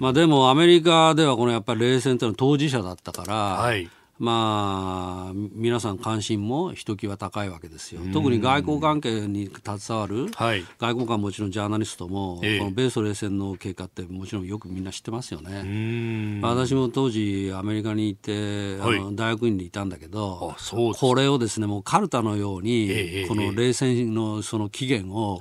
[0.00, 8.00] まあ、でもアメリカではこのやっぱり冷戦というのは当事者だったから、はいまあ、皆さん関心もひときわ高いわけですよ。
[8.12, 16.40] 特に外交関係に携わる、はい、外交官もちろんジャーナリストも、えこの米ソ冷戦の経過ってもちろんよくみんな知ってますよね。
[16.42, 20.56] 私も当時アメリカに行って、はい、あの大学院にいたんだけど
[20.98, 25.38] これをですねもうカルタのように、えこの冷戦のその期限を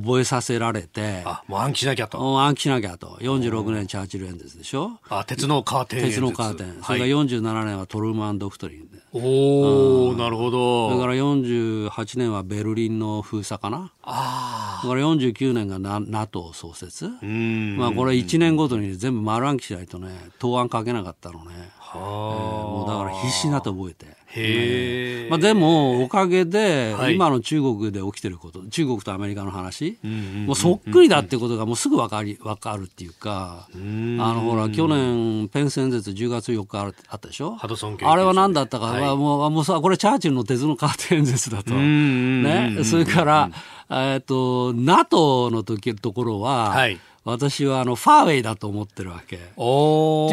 [0.00, 2.40] 覚えさせられて、あもう暗記しなきゃと。
[2.40, 3.18] 暗記しなきゃと。
[3.20, 4.98] 46年チャーチル演説でしょ？
[5.08, 6.82] あ鉄のカーテン鉄のカーテン。
[6.82, 9.01] それが47年はトルルマン・ドクトリンで。
[9.14, 10.90] おお、なるほど。
[10.90, 13.92] だから48年はベルリンの封鎖かな。
[14.02, 14.86] ああ。
[14.86, 17.06] だから49年が NATO 創設。
[17.06, 20.08] まあこれ1年ごとに全部丸暗記しないとね、
[20.38, 21.70] 答案書けなかったのね。
[21.78, 24.22] はあ、えー、もうだから必死になって覚えて。
[24.34, 29.98] へまあ、でもおかげで、今の中国で起きてること中国とアメリカの話、
[30.46, 37.58] もうそっくりだってことがもうすぐ分かり分かるっていうか、あのほら去年ペンス演説10月4日あったでしょ？
[37.60, 43.50] あれは何だったか、はい、もうもうさこれチャーチルの鉄のカーテン演説だと、ね、それから、
[43.90, 49.36] えっと NATO の時ところは、はい私はあのファーウェイだと思ってるわけ。
[49.36, 49.54] っていう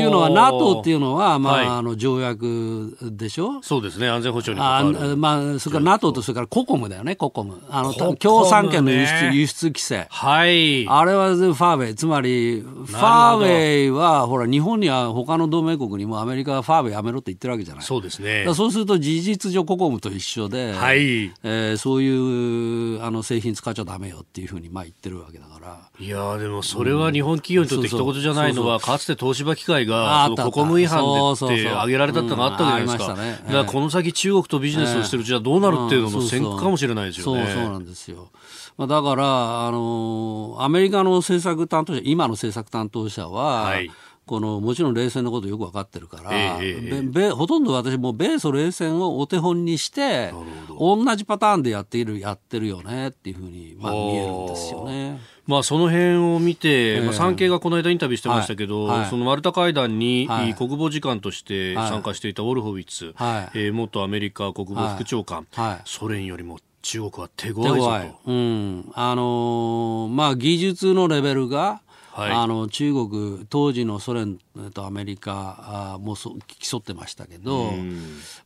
[0.09, 3.61] のは NATO っていうのは、まあ、はい、あの条約でしょ？
[3.61, 6.21] そうですね安全保障にあまあそれから NATO と。
[6.21, 7.61] それからココムだよねココム。
[7.69, 10.07] あの共産権の輸出輸出規制。
[10.09, 10.87] はい。
[10.87, 11.95] あれはファーウェイ。
[11.95, 17.83] つまりファーウェイはほら日本には他の同盟国にもアメリカはファーウェイやめろって言ってるわけじゃない。
[17.83, 18.45] そうですね。
[18.53, 21.31] そうすると事実上ココムと一緒で、はい。
[21.43, 22.09] えー、そうい
[22.97, 25.89] うあの製品使っちゃダメよっていうふうにまあ言ってるわけだから。
[25.99, 32.57] いやでもそれは日本企業にとって一言じゃないのは、かつて東芝機械が国務違反でって挙げられたってのがあった。
[32.59, 33.07] じゃないですか。
[33.07, 37.45] だからこの先中国とビジネスをしてるうちはどうなるっていうのも先駆かもしれないですよね。
[37.45, 37.71] そうそう。
[37.71, 38.29] なんですよ。
[38.77, 43.91] まあ、だから、あのアメリカの政策担当者、今の政策担当者は、はい。
[44.29, 46.29] このもちろん冷戦のことよく分かってるから、
[46.61, 50.31] えー、ほとんど私も米ソ冷戦をお手本にして
[50.77, 55.19] 同じパターンでやっているやってるよねっていうふうに、まあ、見えるんですよね。
[55.49, 65.47] まあ、その辺を見て、えー、まあ、産経がこの間インタビューしてましたけど、はいはい、そのマルタ会談に、国防次官として参加していたオルホビッツ、はい、えー、元アメリカ国防副長官、
[65.85, 68.31] ソ連よりも中国は手強いぞと。
[68.31, 68.91] うん。
[68.93, 71.81] あのー、まあ、技術のレベルが
[72.11, 74.39] はい、あの中国当時のソ連
[74.73, 77.71] とアメリカもそ競ってましたけど、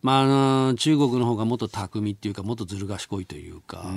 [0.01, 3.87] まあ、中国の方がもっと巧みっていうかもっとずる賢いというかあ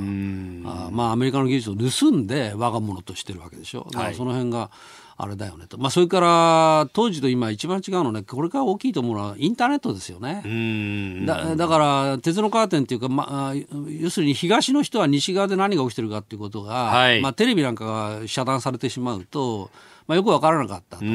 [0.90, 3.86] まあ、アメリカの技術を盗んで我が物としてるわけでしょ。
[3.90, 4.70] だからその辺が、
[5.18, 10.42] あれだよねと、まあ、それから当時と今一番違うのねこれから大きいと思うのはインターネットですよね。
[11.26, 13.54] だだから鉄のカーテンっていうか、まあ、
[13.88, 19.70] 要するに東の人は西側で何が起きてるかっていうことが、はい、まあ、テレビなんかが遮断されてしまうと
[20.06, 21.08] まあ、よく分からなかったと、で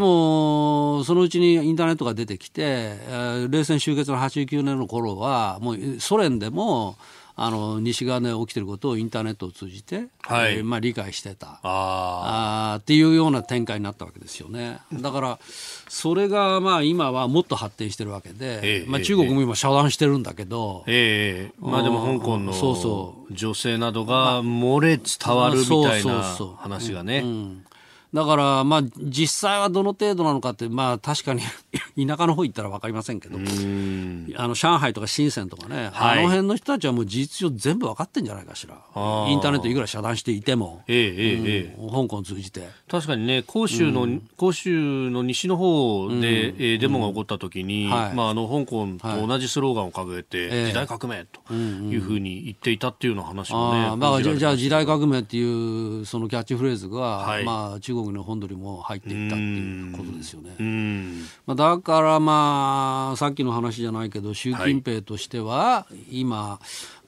[0.00, 6.96] も、そのうちにインターネットが出てきて、えー、冷戦終結の89年の頃は、もうソ連でも、
[7.36, 11.58] あの西側で起きてることをインターネットを通じて、はい、えー、まあ、理解してた。
[11.62, 14.78] ああっていうような展開になったわけですよね。
[14.92, 15.38] だから
[15.88, 26.22] それがまあ今はもっと発展してるわけで、えー、まあ、中国も今遮断してるんだけど、えー、まあ、でも香港の女性などが漏れ伝わるみたいな
[26.58, 27.24] 話がね。
[28.14, 31.42] だから、まあ、実際はどの程度なのかって、まあ、確かに
[32.06, 38.74] 田舎の方行ったら分かりませんけど、あの上海とか深センとかね、はい、あの辺の人たちはもう事実上全部分かってんじゃないかしら。
[39.28, 42.68] インターネットいくら遮断していても、えーえーうん、香港を通じて。
[42.88, 53.96] 確かにね、広州の、うん、広州の西の方で、うん、えー、デモが起こった時に、はい、まあ、あの、香港と同じスローガンを掲げて、はい、時代革命というふうに言っていたっていうような話もね。
[53.96, 60.50] まあ、じゃあ時代革命っていう、そのキャッチフレーズが、はい、まあ、中国の本土にも入っていったっていうことですよね。
[61.46, 66.60] まあ、だからまあさっきの話じゃないけど習近平としては今、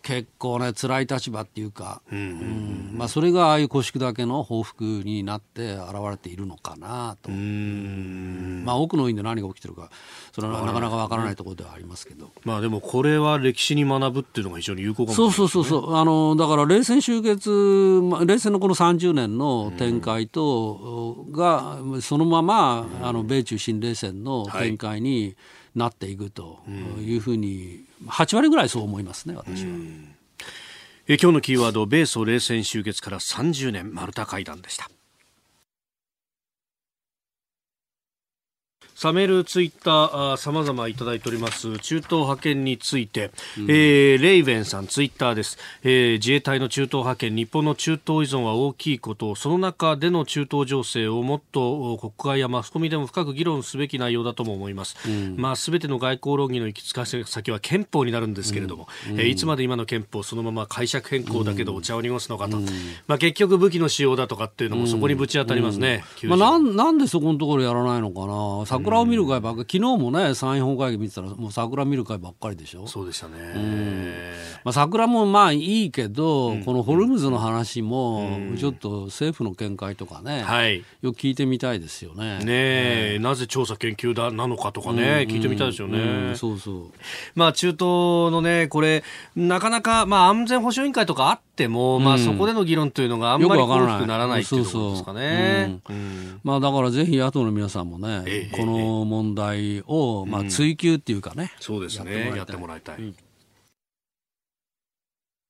[0.06, 9.90] 結構ね辛い立場っていうか、うん、うん、まあ、それがああいう腰砕けの報復になって現れているのかなと、まあ、奥の院で何が起きてるか
[10.32, 15.96] それはなかなかわからないところではありますけど、まあ、でもこれは歴史に学ぶっていうのが非常に有効かもしれない、ね、そうそうそうそう。
[15.96, 25.34] あのだから冷戦終結、まあ、冷戦のこの30年の展開と、がそのままあの米中新冷戦の展開に
[25.74, 26.60] なっていくと
[27.00, 29.72] いうふうに、8割ぐらいそう思いますね、私は。
[31.08, 34.90] え今日のキーワード、米ソ冷戦終結から30年、マルタ会談でした。
[38.96, 54.96] サメール、ツイッター、さまざまいただいております、中東派遣について、うん、えー、レイベンさん、ツイッターです、えー、自衛隊の中東派遣、日本の中東依存は大きいこと、その中での中東情勢をもっと国会やマスコミでも深く議論すべき内容だとも思います。
[55.06, 62.60] うん、まあ、すべての外交論議の行き着かせ先は憲法になるんですけれども、うん、えー、いつまで今の憲法そのまま解釈変更だけどお茶を濁すのかと、
[63.08, 66.02] まあ、結局武器の使用だとかっていうのもそこにぶち当たりますね。
[66.22, 72.86] まあ、なんなんでそこのところやらないのかな、桜を見る会ばっか昨日もね参院本会議見てたらもう桜見る会ばっかりでしょ？
[72.86, 73.34] そうでしたね、
[74.64, 82.38] まあ、桜もまあいいけど、うん、このホルムズの話もちょっと政府の見解とかね、はい、よく聞いてみたいですよね。
[82.38, 82.44] ね
[83.14, 86.36] え、なぜ調査研究だなのかとかね、聞いてみたいですよね。
[86.36, 86.84] そうそう。
[87.34, 89.02] まあ中東のねこれ
[89.34, 95.80] なかなかまあ安全保障委員会とかあっても、まあそこでの議論というのがあんまり大きくならないっていうところですかね。
[96.44, 102.32] まあだからぜひ野党の皆さんもね、ええ、この問題をまあ追及っていうかね、そうですね。
[102.36, 103.14] やってもらいたい。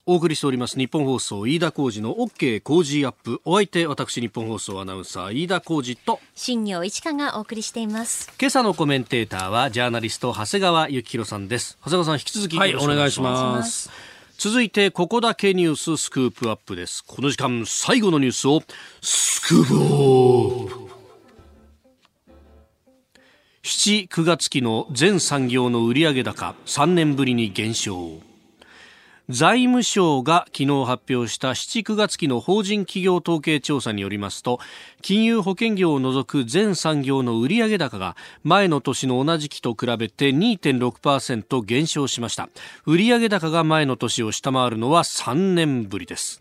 [0.08, 3.40] お送りしております日本放送飯田浩司の OK 工事アップ。
[3.44, 8.32] お相手私日本放送アナウンサー飯田浩司と新業一華がお送りしています。
[8.40, 11.76] 今朝のコメンテーターはジャーナリスト長谷川幸宏さんです。
[11.80, 17.02] 長谷川さん引き続きはいお願いします続いてここだけニューススクープアップです。
[17.02, 18.62] この時間最後のニュースを
[19.00, 20.86] スクープ
[23.62, 28.25] 7、9月期の全産業の売上高3年ぶりに減少。
[29.28, 34.60] 財務省が昨日発表した7、9月期の法人企業統計調査によりますと
[35.02, 38.14] 金融保険業を除く全産業の売上高が
[38.44, 42.48] 前の年の同じ期と比べて2.6%減少しました。
[42.84, 46.40] 売上高が前の年を下回るのは3年ぶりです。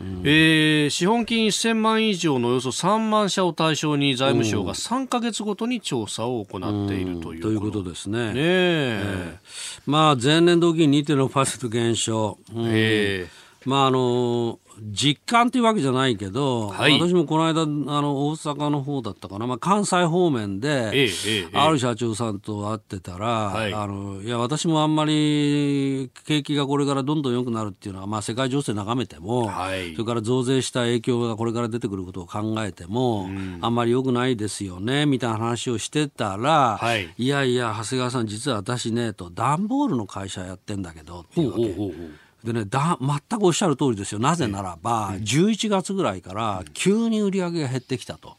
[0.00, 7.48] えー、資本金1000万以上のおよそ3万社を対象に財務省が3か月ごとに調査を行っているというと。
[7.50, 8.28] いうことですね。
[8.28, 9.38] ねえ。
[9.42, 12.38] ー、まあ、前年同期2.6%減少。
[12.52, 42.23] うん、えー、まああの実感というわけじゃないけど、はい、私もこの間あの大阪の方だったかな、まあ、関西方面で、ええある社長さんと会ってたら、はい、あのいや私もあんまり景気がこれからどんどん良くなるっていうのは、まあ、世界情勢眺めても、はい、それから増税した影響がこれから出てくることを考えても、うん、あんまり良くないですよねみたいな話をしてたら、はい、いやいや長谷川さん実は私ねと段ボールの会社やってんだけどっていうわけ。
[42.44, 44.18] でねだ全くおっしゃる通りですよ。
[44.18, 48.36] なぜならば、11月ぐらいから急に売り上げが減ってきたと。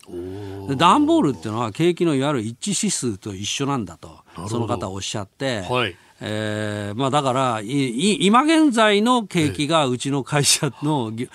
[0.67, 11.27] で段ボールっていうのは景気のいわゆる一致指数と一緒なんだとその方おっしゃって、はい、えーまあ、だからい今現在の景気がうちの会社の業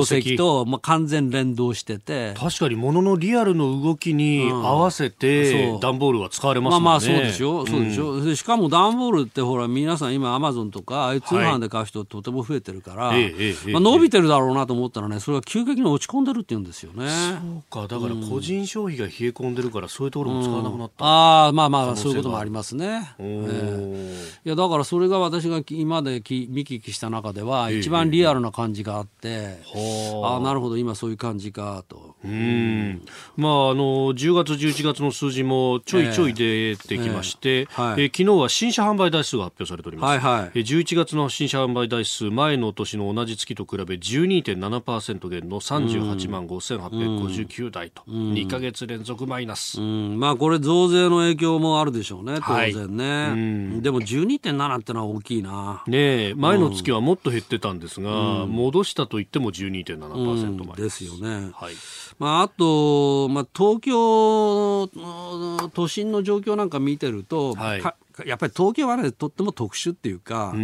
[0.00, 2.34] 績と、まあ、完全連動してて。
[2.36, 6.84] 確かに物のリアルの動きに合わせて、段ボールは使われますもんね。
[6.84, 13.32] まあまあそうでしょそうでしょ、うん、しかも段ボールってほら皆さん今アマゾンとか通販で買う人とても増えてるから、はい、
[13.68, 17.08] まあ、伸びてるだろうなと思ったらねそれは急激に落ち込んでるって言うんですよね。
[17.70, 17.94] そうか。
[17.94, 23.14] だから個人消費が冷え込んでるから、そういうところも使わなくなった、うん、ああまあまあそういうこともありますね。
[23.18, 29.58] えーいやだからそれが私が今までき見聞きした中では一番リアルな感じがあって、
[30.22, 32.16] ああなるほど今そういう感じかと。
[32.24, 33.02] うん。
[33.36, 40.24] まああの10月11月の数字もちょいちょい出てきまして、えーはい、えー、昨日は新車販売台数が発表されております。
[40.24, 49.80] はいはい、えー、11月の新車販売台数前の年の同じ月と比べ12.7%減の38万5859台と、うん、2か月連続マイナス。
[49.80, 53.72] まあこれ増税の影響もあるでしょうね当然ね。
[53.74, 55.82] はい、でも12.7ってのは大きいな。
[55.86, 61.50] ね前の月はもっと減ってたんですが、うん、戻したと言っても12.7%まで、うん、ですよね。
[61.54, 61.74] はい。
[62.18, 64.88] まああとまあ東京
[65.74, 67.82] 都心の状況なんか見てると、はい、
[68.26, 70.54] やっぱり東京はねとっても特殊っていうか、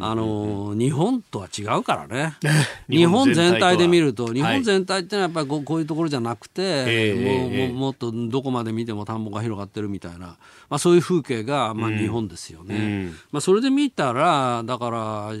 [0.00, 2.34] あの日本とは違うからね。
[2.88, 10.36] 日本全体で見ると日本全体ってのはやっぱりこういうところじゃなくて、もうもっとどこまで見ても田んぼが広がってるみたいな、
[10.68, 15.32] まあ、そういう風景が、まあ、日本ですよね、うん、まあ、それで見たらだから、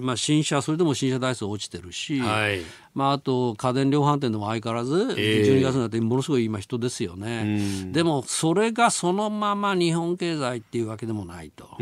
[0.00, 2.60] まあ、新車それでも新車台数落ちてるし、はい、
[2.94, 7.42] まあ、あと家電量販店でも相変わらず、12月になってものすごい今人ですよね、
[7.84, 11.76] うん、でもそれがそのまま日本経済っていうわけでもないと、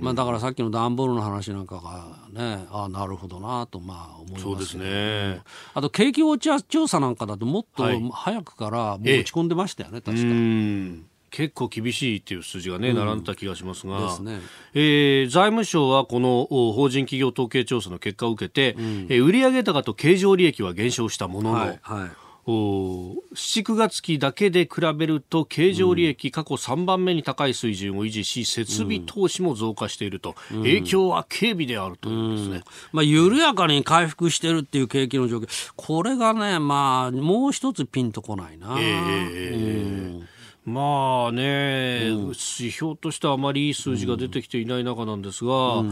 [0.00, 5.42] まあ、だからさっきの段ボールの話なんかがねああなるほどなとまあ思いますそうですね。
[5.74, 11.12] あと景気ウォッチャー調査なんかだともっと早くからもう落ち込んでましたよね、確か。
[11.32, 14.38] 結構厳しいっていう数字がね、並んだ気がしますが、すね。
[14.74, 22.10] えー、財務省はこの法人企業統計調査の結果を受けて、うん、えー、売上高と経常利益は減少したものの、はいはい
[22.46, 32.62] 7、9月期だけで比べると経常利益過去3番目に高い水準を維持し、設備投資も増加していると、うん、影響は軽微であるというですね、うん、
[32.92, 35.72] まあ、緩やかに回復してるっていう景気の状況。
[35.76, 38.76] これがね、まあ、もう一つピンとこないな。
[38.78, 40.28] えー、うん。
[40.64, 42.34] まあね、指
[42.70, 45.82] 標としてはあまりいい数字が出てきていない中なんですが、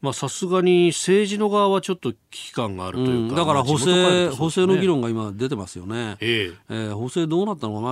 [0.00, 6.56] まあさすがに政治の側はちょっと危機感があるというか、うん、だから補正、ね、補正の議論が今出てますよね、ええ。
[6.68, 7.90] えー、補正どうなったのかな、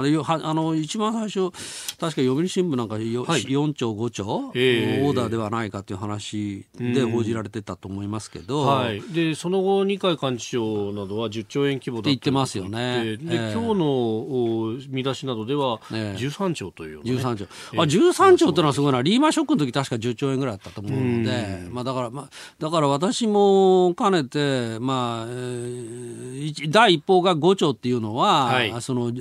[0.48, 1.50] あの一番最初、
[1.98, 13.02] 確か読売新聞なんか 4,、はい、4兆、5兆、えー、オーダーではないかという話で報じられてたと思いますけど、はい、でその後、二階幹事長などは10兆円規模だと言ってますよね。
[13.02, 29.12] で、えー、今日の見出しなどでは13兆という、ね、13兆、あ13兆ってのはすごいな、リーマンショックの時確か10兆円ぐらいだったと思うので、まあ、だから、まあ、だから私も兼ねて、まあ、えー、第一報が5兆っていうのは、はい、その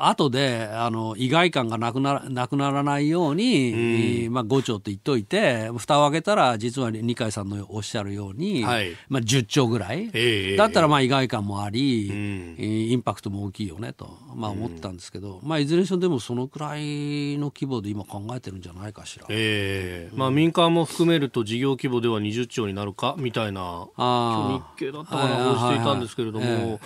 [0.00, 19.26] 後であの意外感がなくななくならないように、うん、まあ、5兆って言っといて蓋を開けたら実は二階さんのおっしゃるように、はい、まあ、10兆ぐらい、えー、だったらまあ意外感もあり、うん、インパクトも大きいよねと、まあ、思ったんですけど、うん、まあ、いずれにしてもでもそのくらいの規模で今考えてるんじゃないかしら。
[19.28, 26.78] えーまあ、民間も含めると事業規模では20兆になるかみたいな日経だったかな報じていたんですけれども、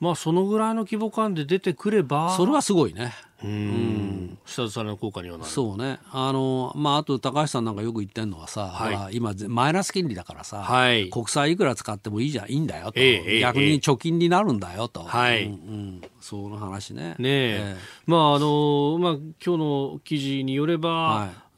[0.00, 2.34] まあ、そのぐらいの規模感で出てくれば。
[2.36, 3.12] それはすごいね。
[3.42, 5.50] うん、下支えの効果にはなる。
[5.50, 5.98] そうね。
[6.10, 17.14] あの、まあ、あと高橋さんなんかよく言ってるのはさ、はい、今マイナス金利だからさ、はい、国債いくら使ってもいいじゃんいいんだよと、えー、逆に貯金になるんだよと、はい、うん、うん、その話ね。
[17.18, 17.76] ねえ。
[17.76, 19.12] ー、まああのまあ
[19.44, 21.49] 今日の記事によれば、はい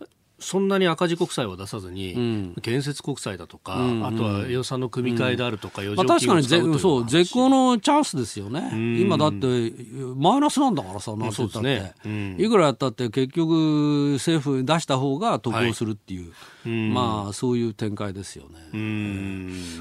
[0.42, 8.70] そんなに赤字国債を出さずに、うん、建設国債だとか、あとは予算の組み替えであるとか、うん、まあ、確かにそう絶好のチャンスですよね、
[9.00, 9.46] 今だって
[10.16, 11.94] マイナスなんだからさ、なんて言ったって、ね。
[12.04, 16.32] うん、いくらやったって結局、政府出した方が得をするっていう、
[16.64, 18.58] はい、まあ、そういう展開ですよね。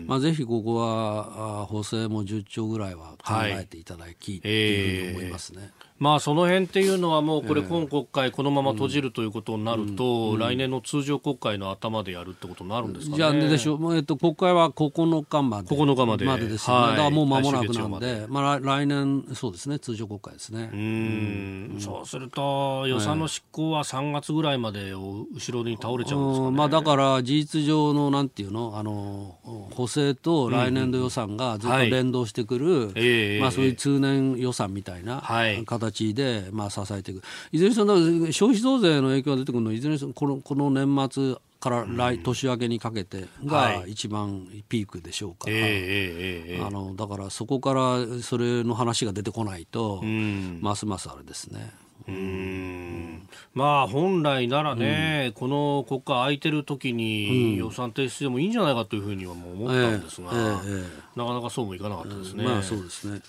[0.05, 5.71] まあ、ぜひここは補正も10兆ぐらいは考えていただき、はい、っていうふうに思いますね。
[6.01, 13.17] えーまあ、その辺っていうのはもうこれ今国会このまま閉じるということになると、来年の通常国会の頭でやるってことになるんですかね。
[13.17, 15.67] じゃあでしょう、えっと、国会は9日まで。
[15.69, 16.25] 9日まで。
[16.25, 20.71] までですよね、はい、だからもう間もなくなんで、まあ、来年、そうですね、通常国会ですね。
[20.73, 21.75] うん。
[21.79, 29.37] そうすると、予算の執行は3月ぐらいまで後ろに倒れちゃうんですか、ね、まあ、だから事実上のなんていうの、あの
[29.75, 35.21] 補正と来年度予算がずっと連動してくる、はい、まあ、そういう通年予算みたいな
[35.67, 45.49] 形形で、まあ、支えていく、いずれにしても消費増税の影響が出てくるのは、いずれにしてもこのこの年末から来、年明けにかけてが一番ピークでしょうか。
[45.49, 51.71] ら、あのだからそこからそれの話が出てこないと、ますますあれですね。
[52.07, 62.45] うんまあ本来ならね、うん、この国会空いてる時に予算提出でもいいんじゃないかというふうにはもう思ったんですが、えーえー、なかなかそうもいかなかったですね。
[62.45, 63.21] まあそうですね。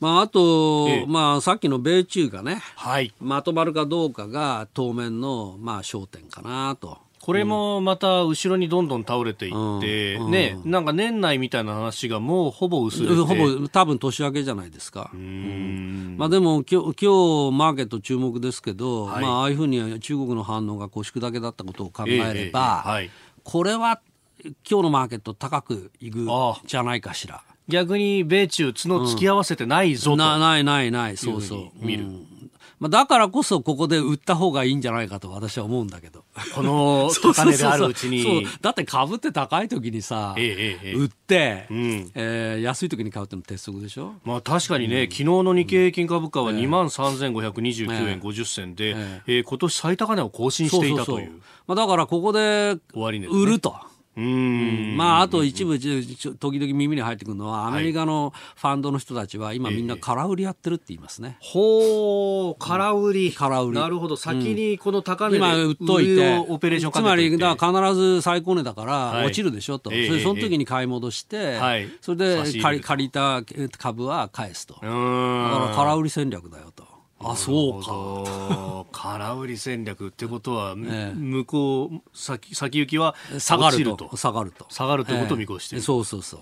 [0.00, 6.98] まああと、えー、まあさっきの米中がね、はい、まとまるかどうかが当面のまあ焦点かなと。
[7.28, 13.14] これもまた後ろにどんどん倒れていって、うん、ね、なんか年内みたいな話がもうほぼ薄れて。
[13.16, 15.10] ほぼ多分年明けじゃないですか。
[15.12, 23.10] うん、まあでも今日今日マーケット注目ですけど、はい、まあああいうふうに中国の反応が腰砕けだったことを考えれば、えーえーはい、
[23.44, 24.00] これは
[24.42, 26.26] 今日のマーケット高くいく
[26.64, 27.42] じゃないかしら。
[27.68, 31.18] 逆に米中角突き合わせてないぞと、うん、なないないない。
[31.18, 31.84] そうそう。
[31.84, 32.37] 見る、うん
[32.80, 36.24] まあ、だからこそここで売った方がいいんじゃないかと私は思うんだけど。
[36.54, 38.46] この 高値であるうちに。
[38.60, 44.14] だって株って高い時にさ、えええ、売って、うん、えー、安い時に買うっての鉄則でしょ？
[44.24, 49.22] まあ確かにね、うん、昨日の日経平均株価は2万3529円50銭で、ええ。
[49.38, 51.14] えー、今年最高値を更新していたという。
[51.14, 51.40] そうそうそう。
[51.66, 53.74] まあ、だからここで売ると。
[54.18, 61.36] うんまあ、あと一部、時々耳に入ってくるのは、アメリカのファンドの人たちは、今みんな空売りやってるって言いますね。
[61.38, 63.32] ほう、空売り。
[63.32, 63.78] 空売り。
[63.78, 69.90] なるほど、先にこの高値で、今売っといて、オペレーションつまり、だ必ず最高値だから落ちるでしょと。
[69.90, 71.60] それその時に買い戻して、
[72.00, 73.44] それで借り借りた
[73.78, 74.74] 株は返すと。
[74.74, 76.87] だから空売り戦略だよと。
[77.20, 78.86] あそうか。
[78.92, 84.16] 空売り戦略ってことは、 ええ、向こう先先行きは下がると。
[84.16, 84.66] 下がると。
[84.68, 86.40] 下がるということを見越して、え、そうそうそう。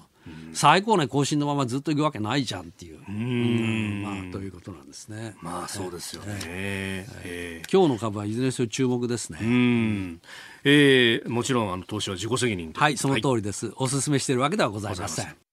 [0.52, 2.98] 最高値更新のままずっといくわけないじゃんっていう。
[3.08, 4.02] うん。
[4.02, 5.36] まあということなんですね。
[5.40, 9.38] まあそうですよね、えー、今日の株はいずれにせよ注目ですね。
[9.40, 10.20] うん。
[10.64, 15.45] えー、もちろんあの投資は自己責任はいその通りです、はい、お勧めしているわけではございません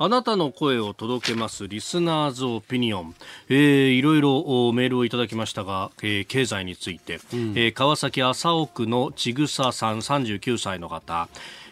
[0.00, 3.16] あなたの声を届けますリスナーズオピニオン、
[3.48, 11.28] えー、いろいろメールをいただきましたが、えー、経済について、うん、えー、川崎麻生区のちぐささん39歳の方。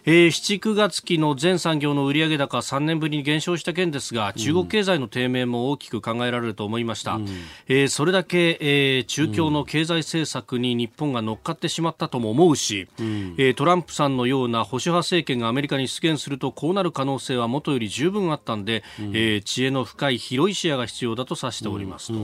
[0.09, 7.27] えー、7、9月期の全産業の売上高3年ぶりに減少した件ですが中国経済の低迷も大きく考えられると思いました、うん、
[7.67, 22.19] えー、それだけ、えー、中共の経済政策に日本が乗っかってしまったとも思うし、うん、えー、トランプさんのような保守派政権がアメリカに出現するとこうなる可能性はもとより十分あったんで、うん、えー、知恵の深い広い視野が必要だと指しておりますと、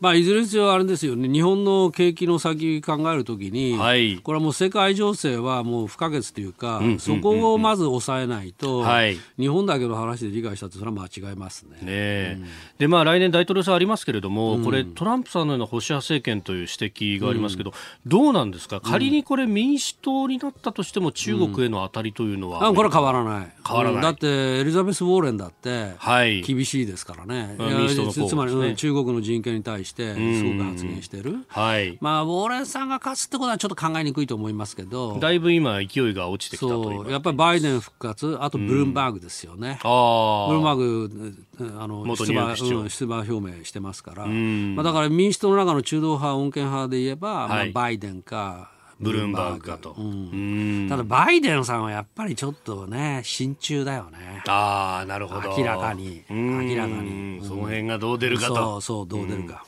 [0.00, 1.28] まあ、いずれにせよあれですよね。
[1.28, 11.78] 日本の景気の先考えるときに、はい、これはもう世界情勢はもう不可欠というか、うん、そこをまず抑えないと、はい、日本だけの話で理解したとそれは間違いますね。
[11.82, 12.40] ね
[12.78, 17.72] でまあ、来年大統領選ありますけれども、これトランプさんのような保守派政権という指摘がありますけど、
[18.06, 18.80] どうなんですか？
[18.80, 23.52] 仮にこれ民主党になったとしても中国への当たりというのは、あこれは変わらない。
[23.66, 24.02] 変わらない。
[24.02, 25.94] だってエリザベス・ウォーレンだって
[26.42, 27.56] 厳しいですからね。
[27.58, 31.44] はい、つまり、中国の人権に対してすごく発言してる。
[31.48, 31.98] はい。
[32.00, 35.18] まあウォーレンさんが勝つってことはちょっと考えにくいと思いますけど。
[35.20, 37.10] だいぶ今勢いが落ちてきたそう。
[37.10, 42.56] やっぱりバイデン復活あとブルームバーグですよね、うん、あブルームバーグあの出馬、うん、
[42.90, 49.60] 出馬表明してますから、まあ、だから民主党の中の中道派穏健派で言えば、はい、まあ、バイデンかブルームバーグ。
[49.60, 54.42] かと、うん、ただバイデンさんはやっぱりちょっとね親中だよね。
[54.46, 55.54] ああなるほど。
[55.56, 56.24] 明らかに。
[56.30, 58.54] 明らかに、その辺がどう出るかと。
[58.54, 59.64] そうそうどう出るか、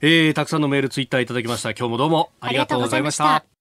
[0.00, 1.70] えー、たくさんのメールツイッターいただきました。
[1.70, 3.51] 今日もどうもありがとうございました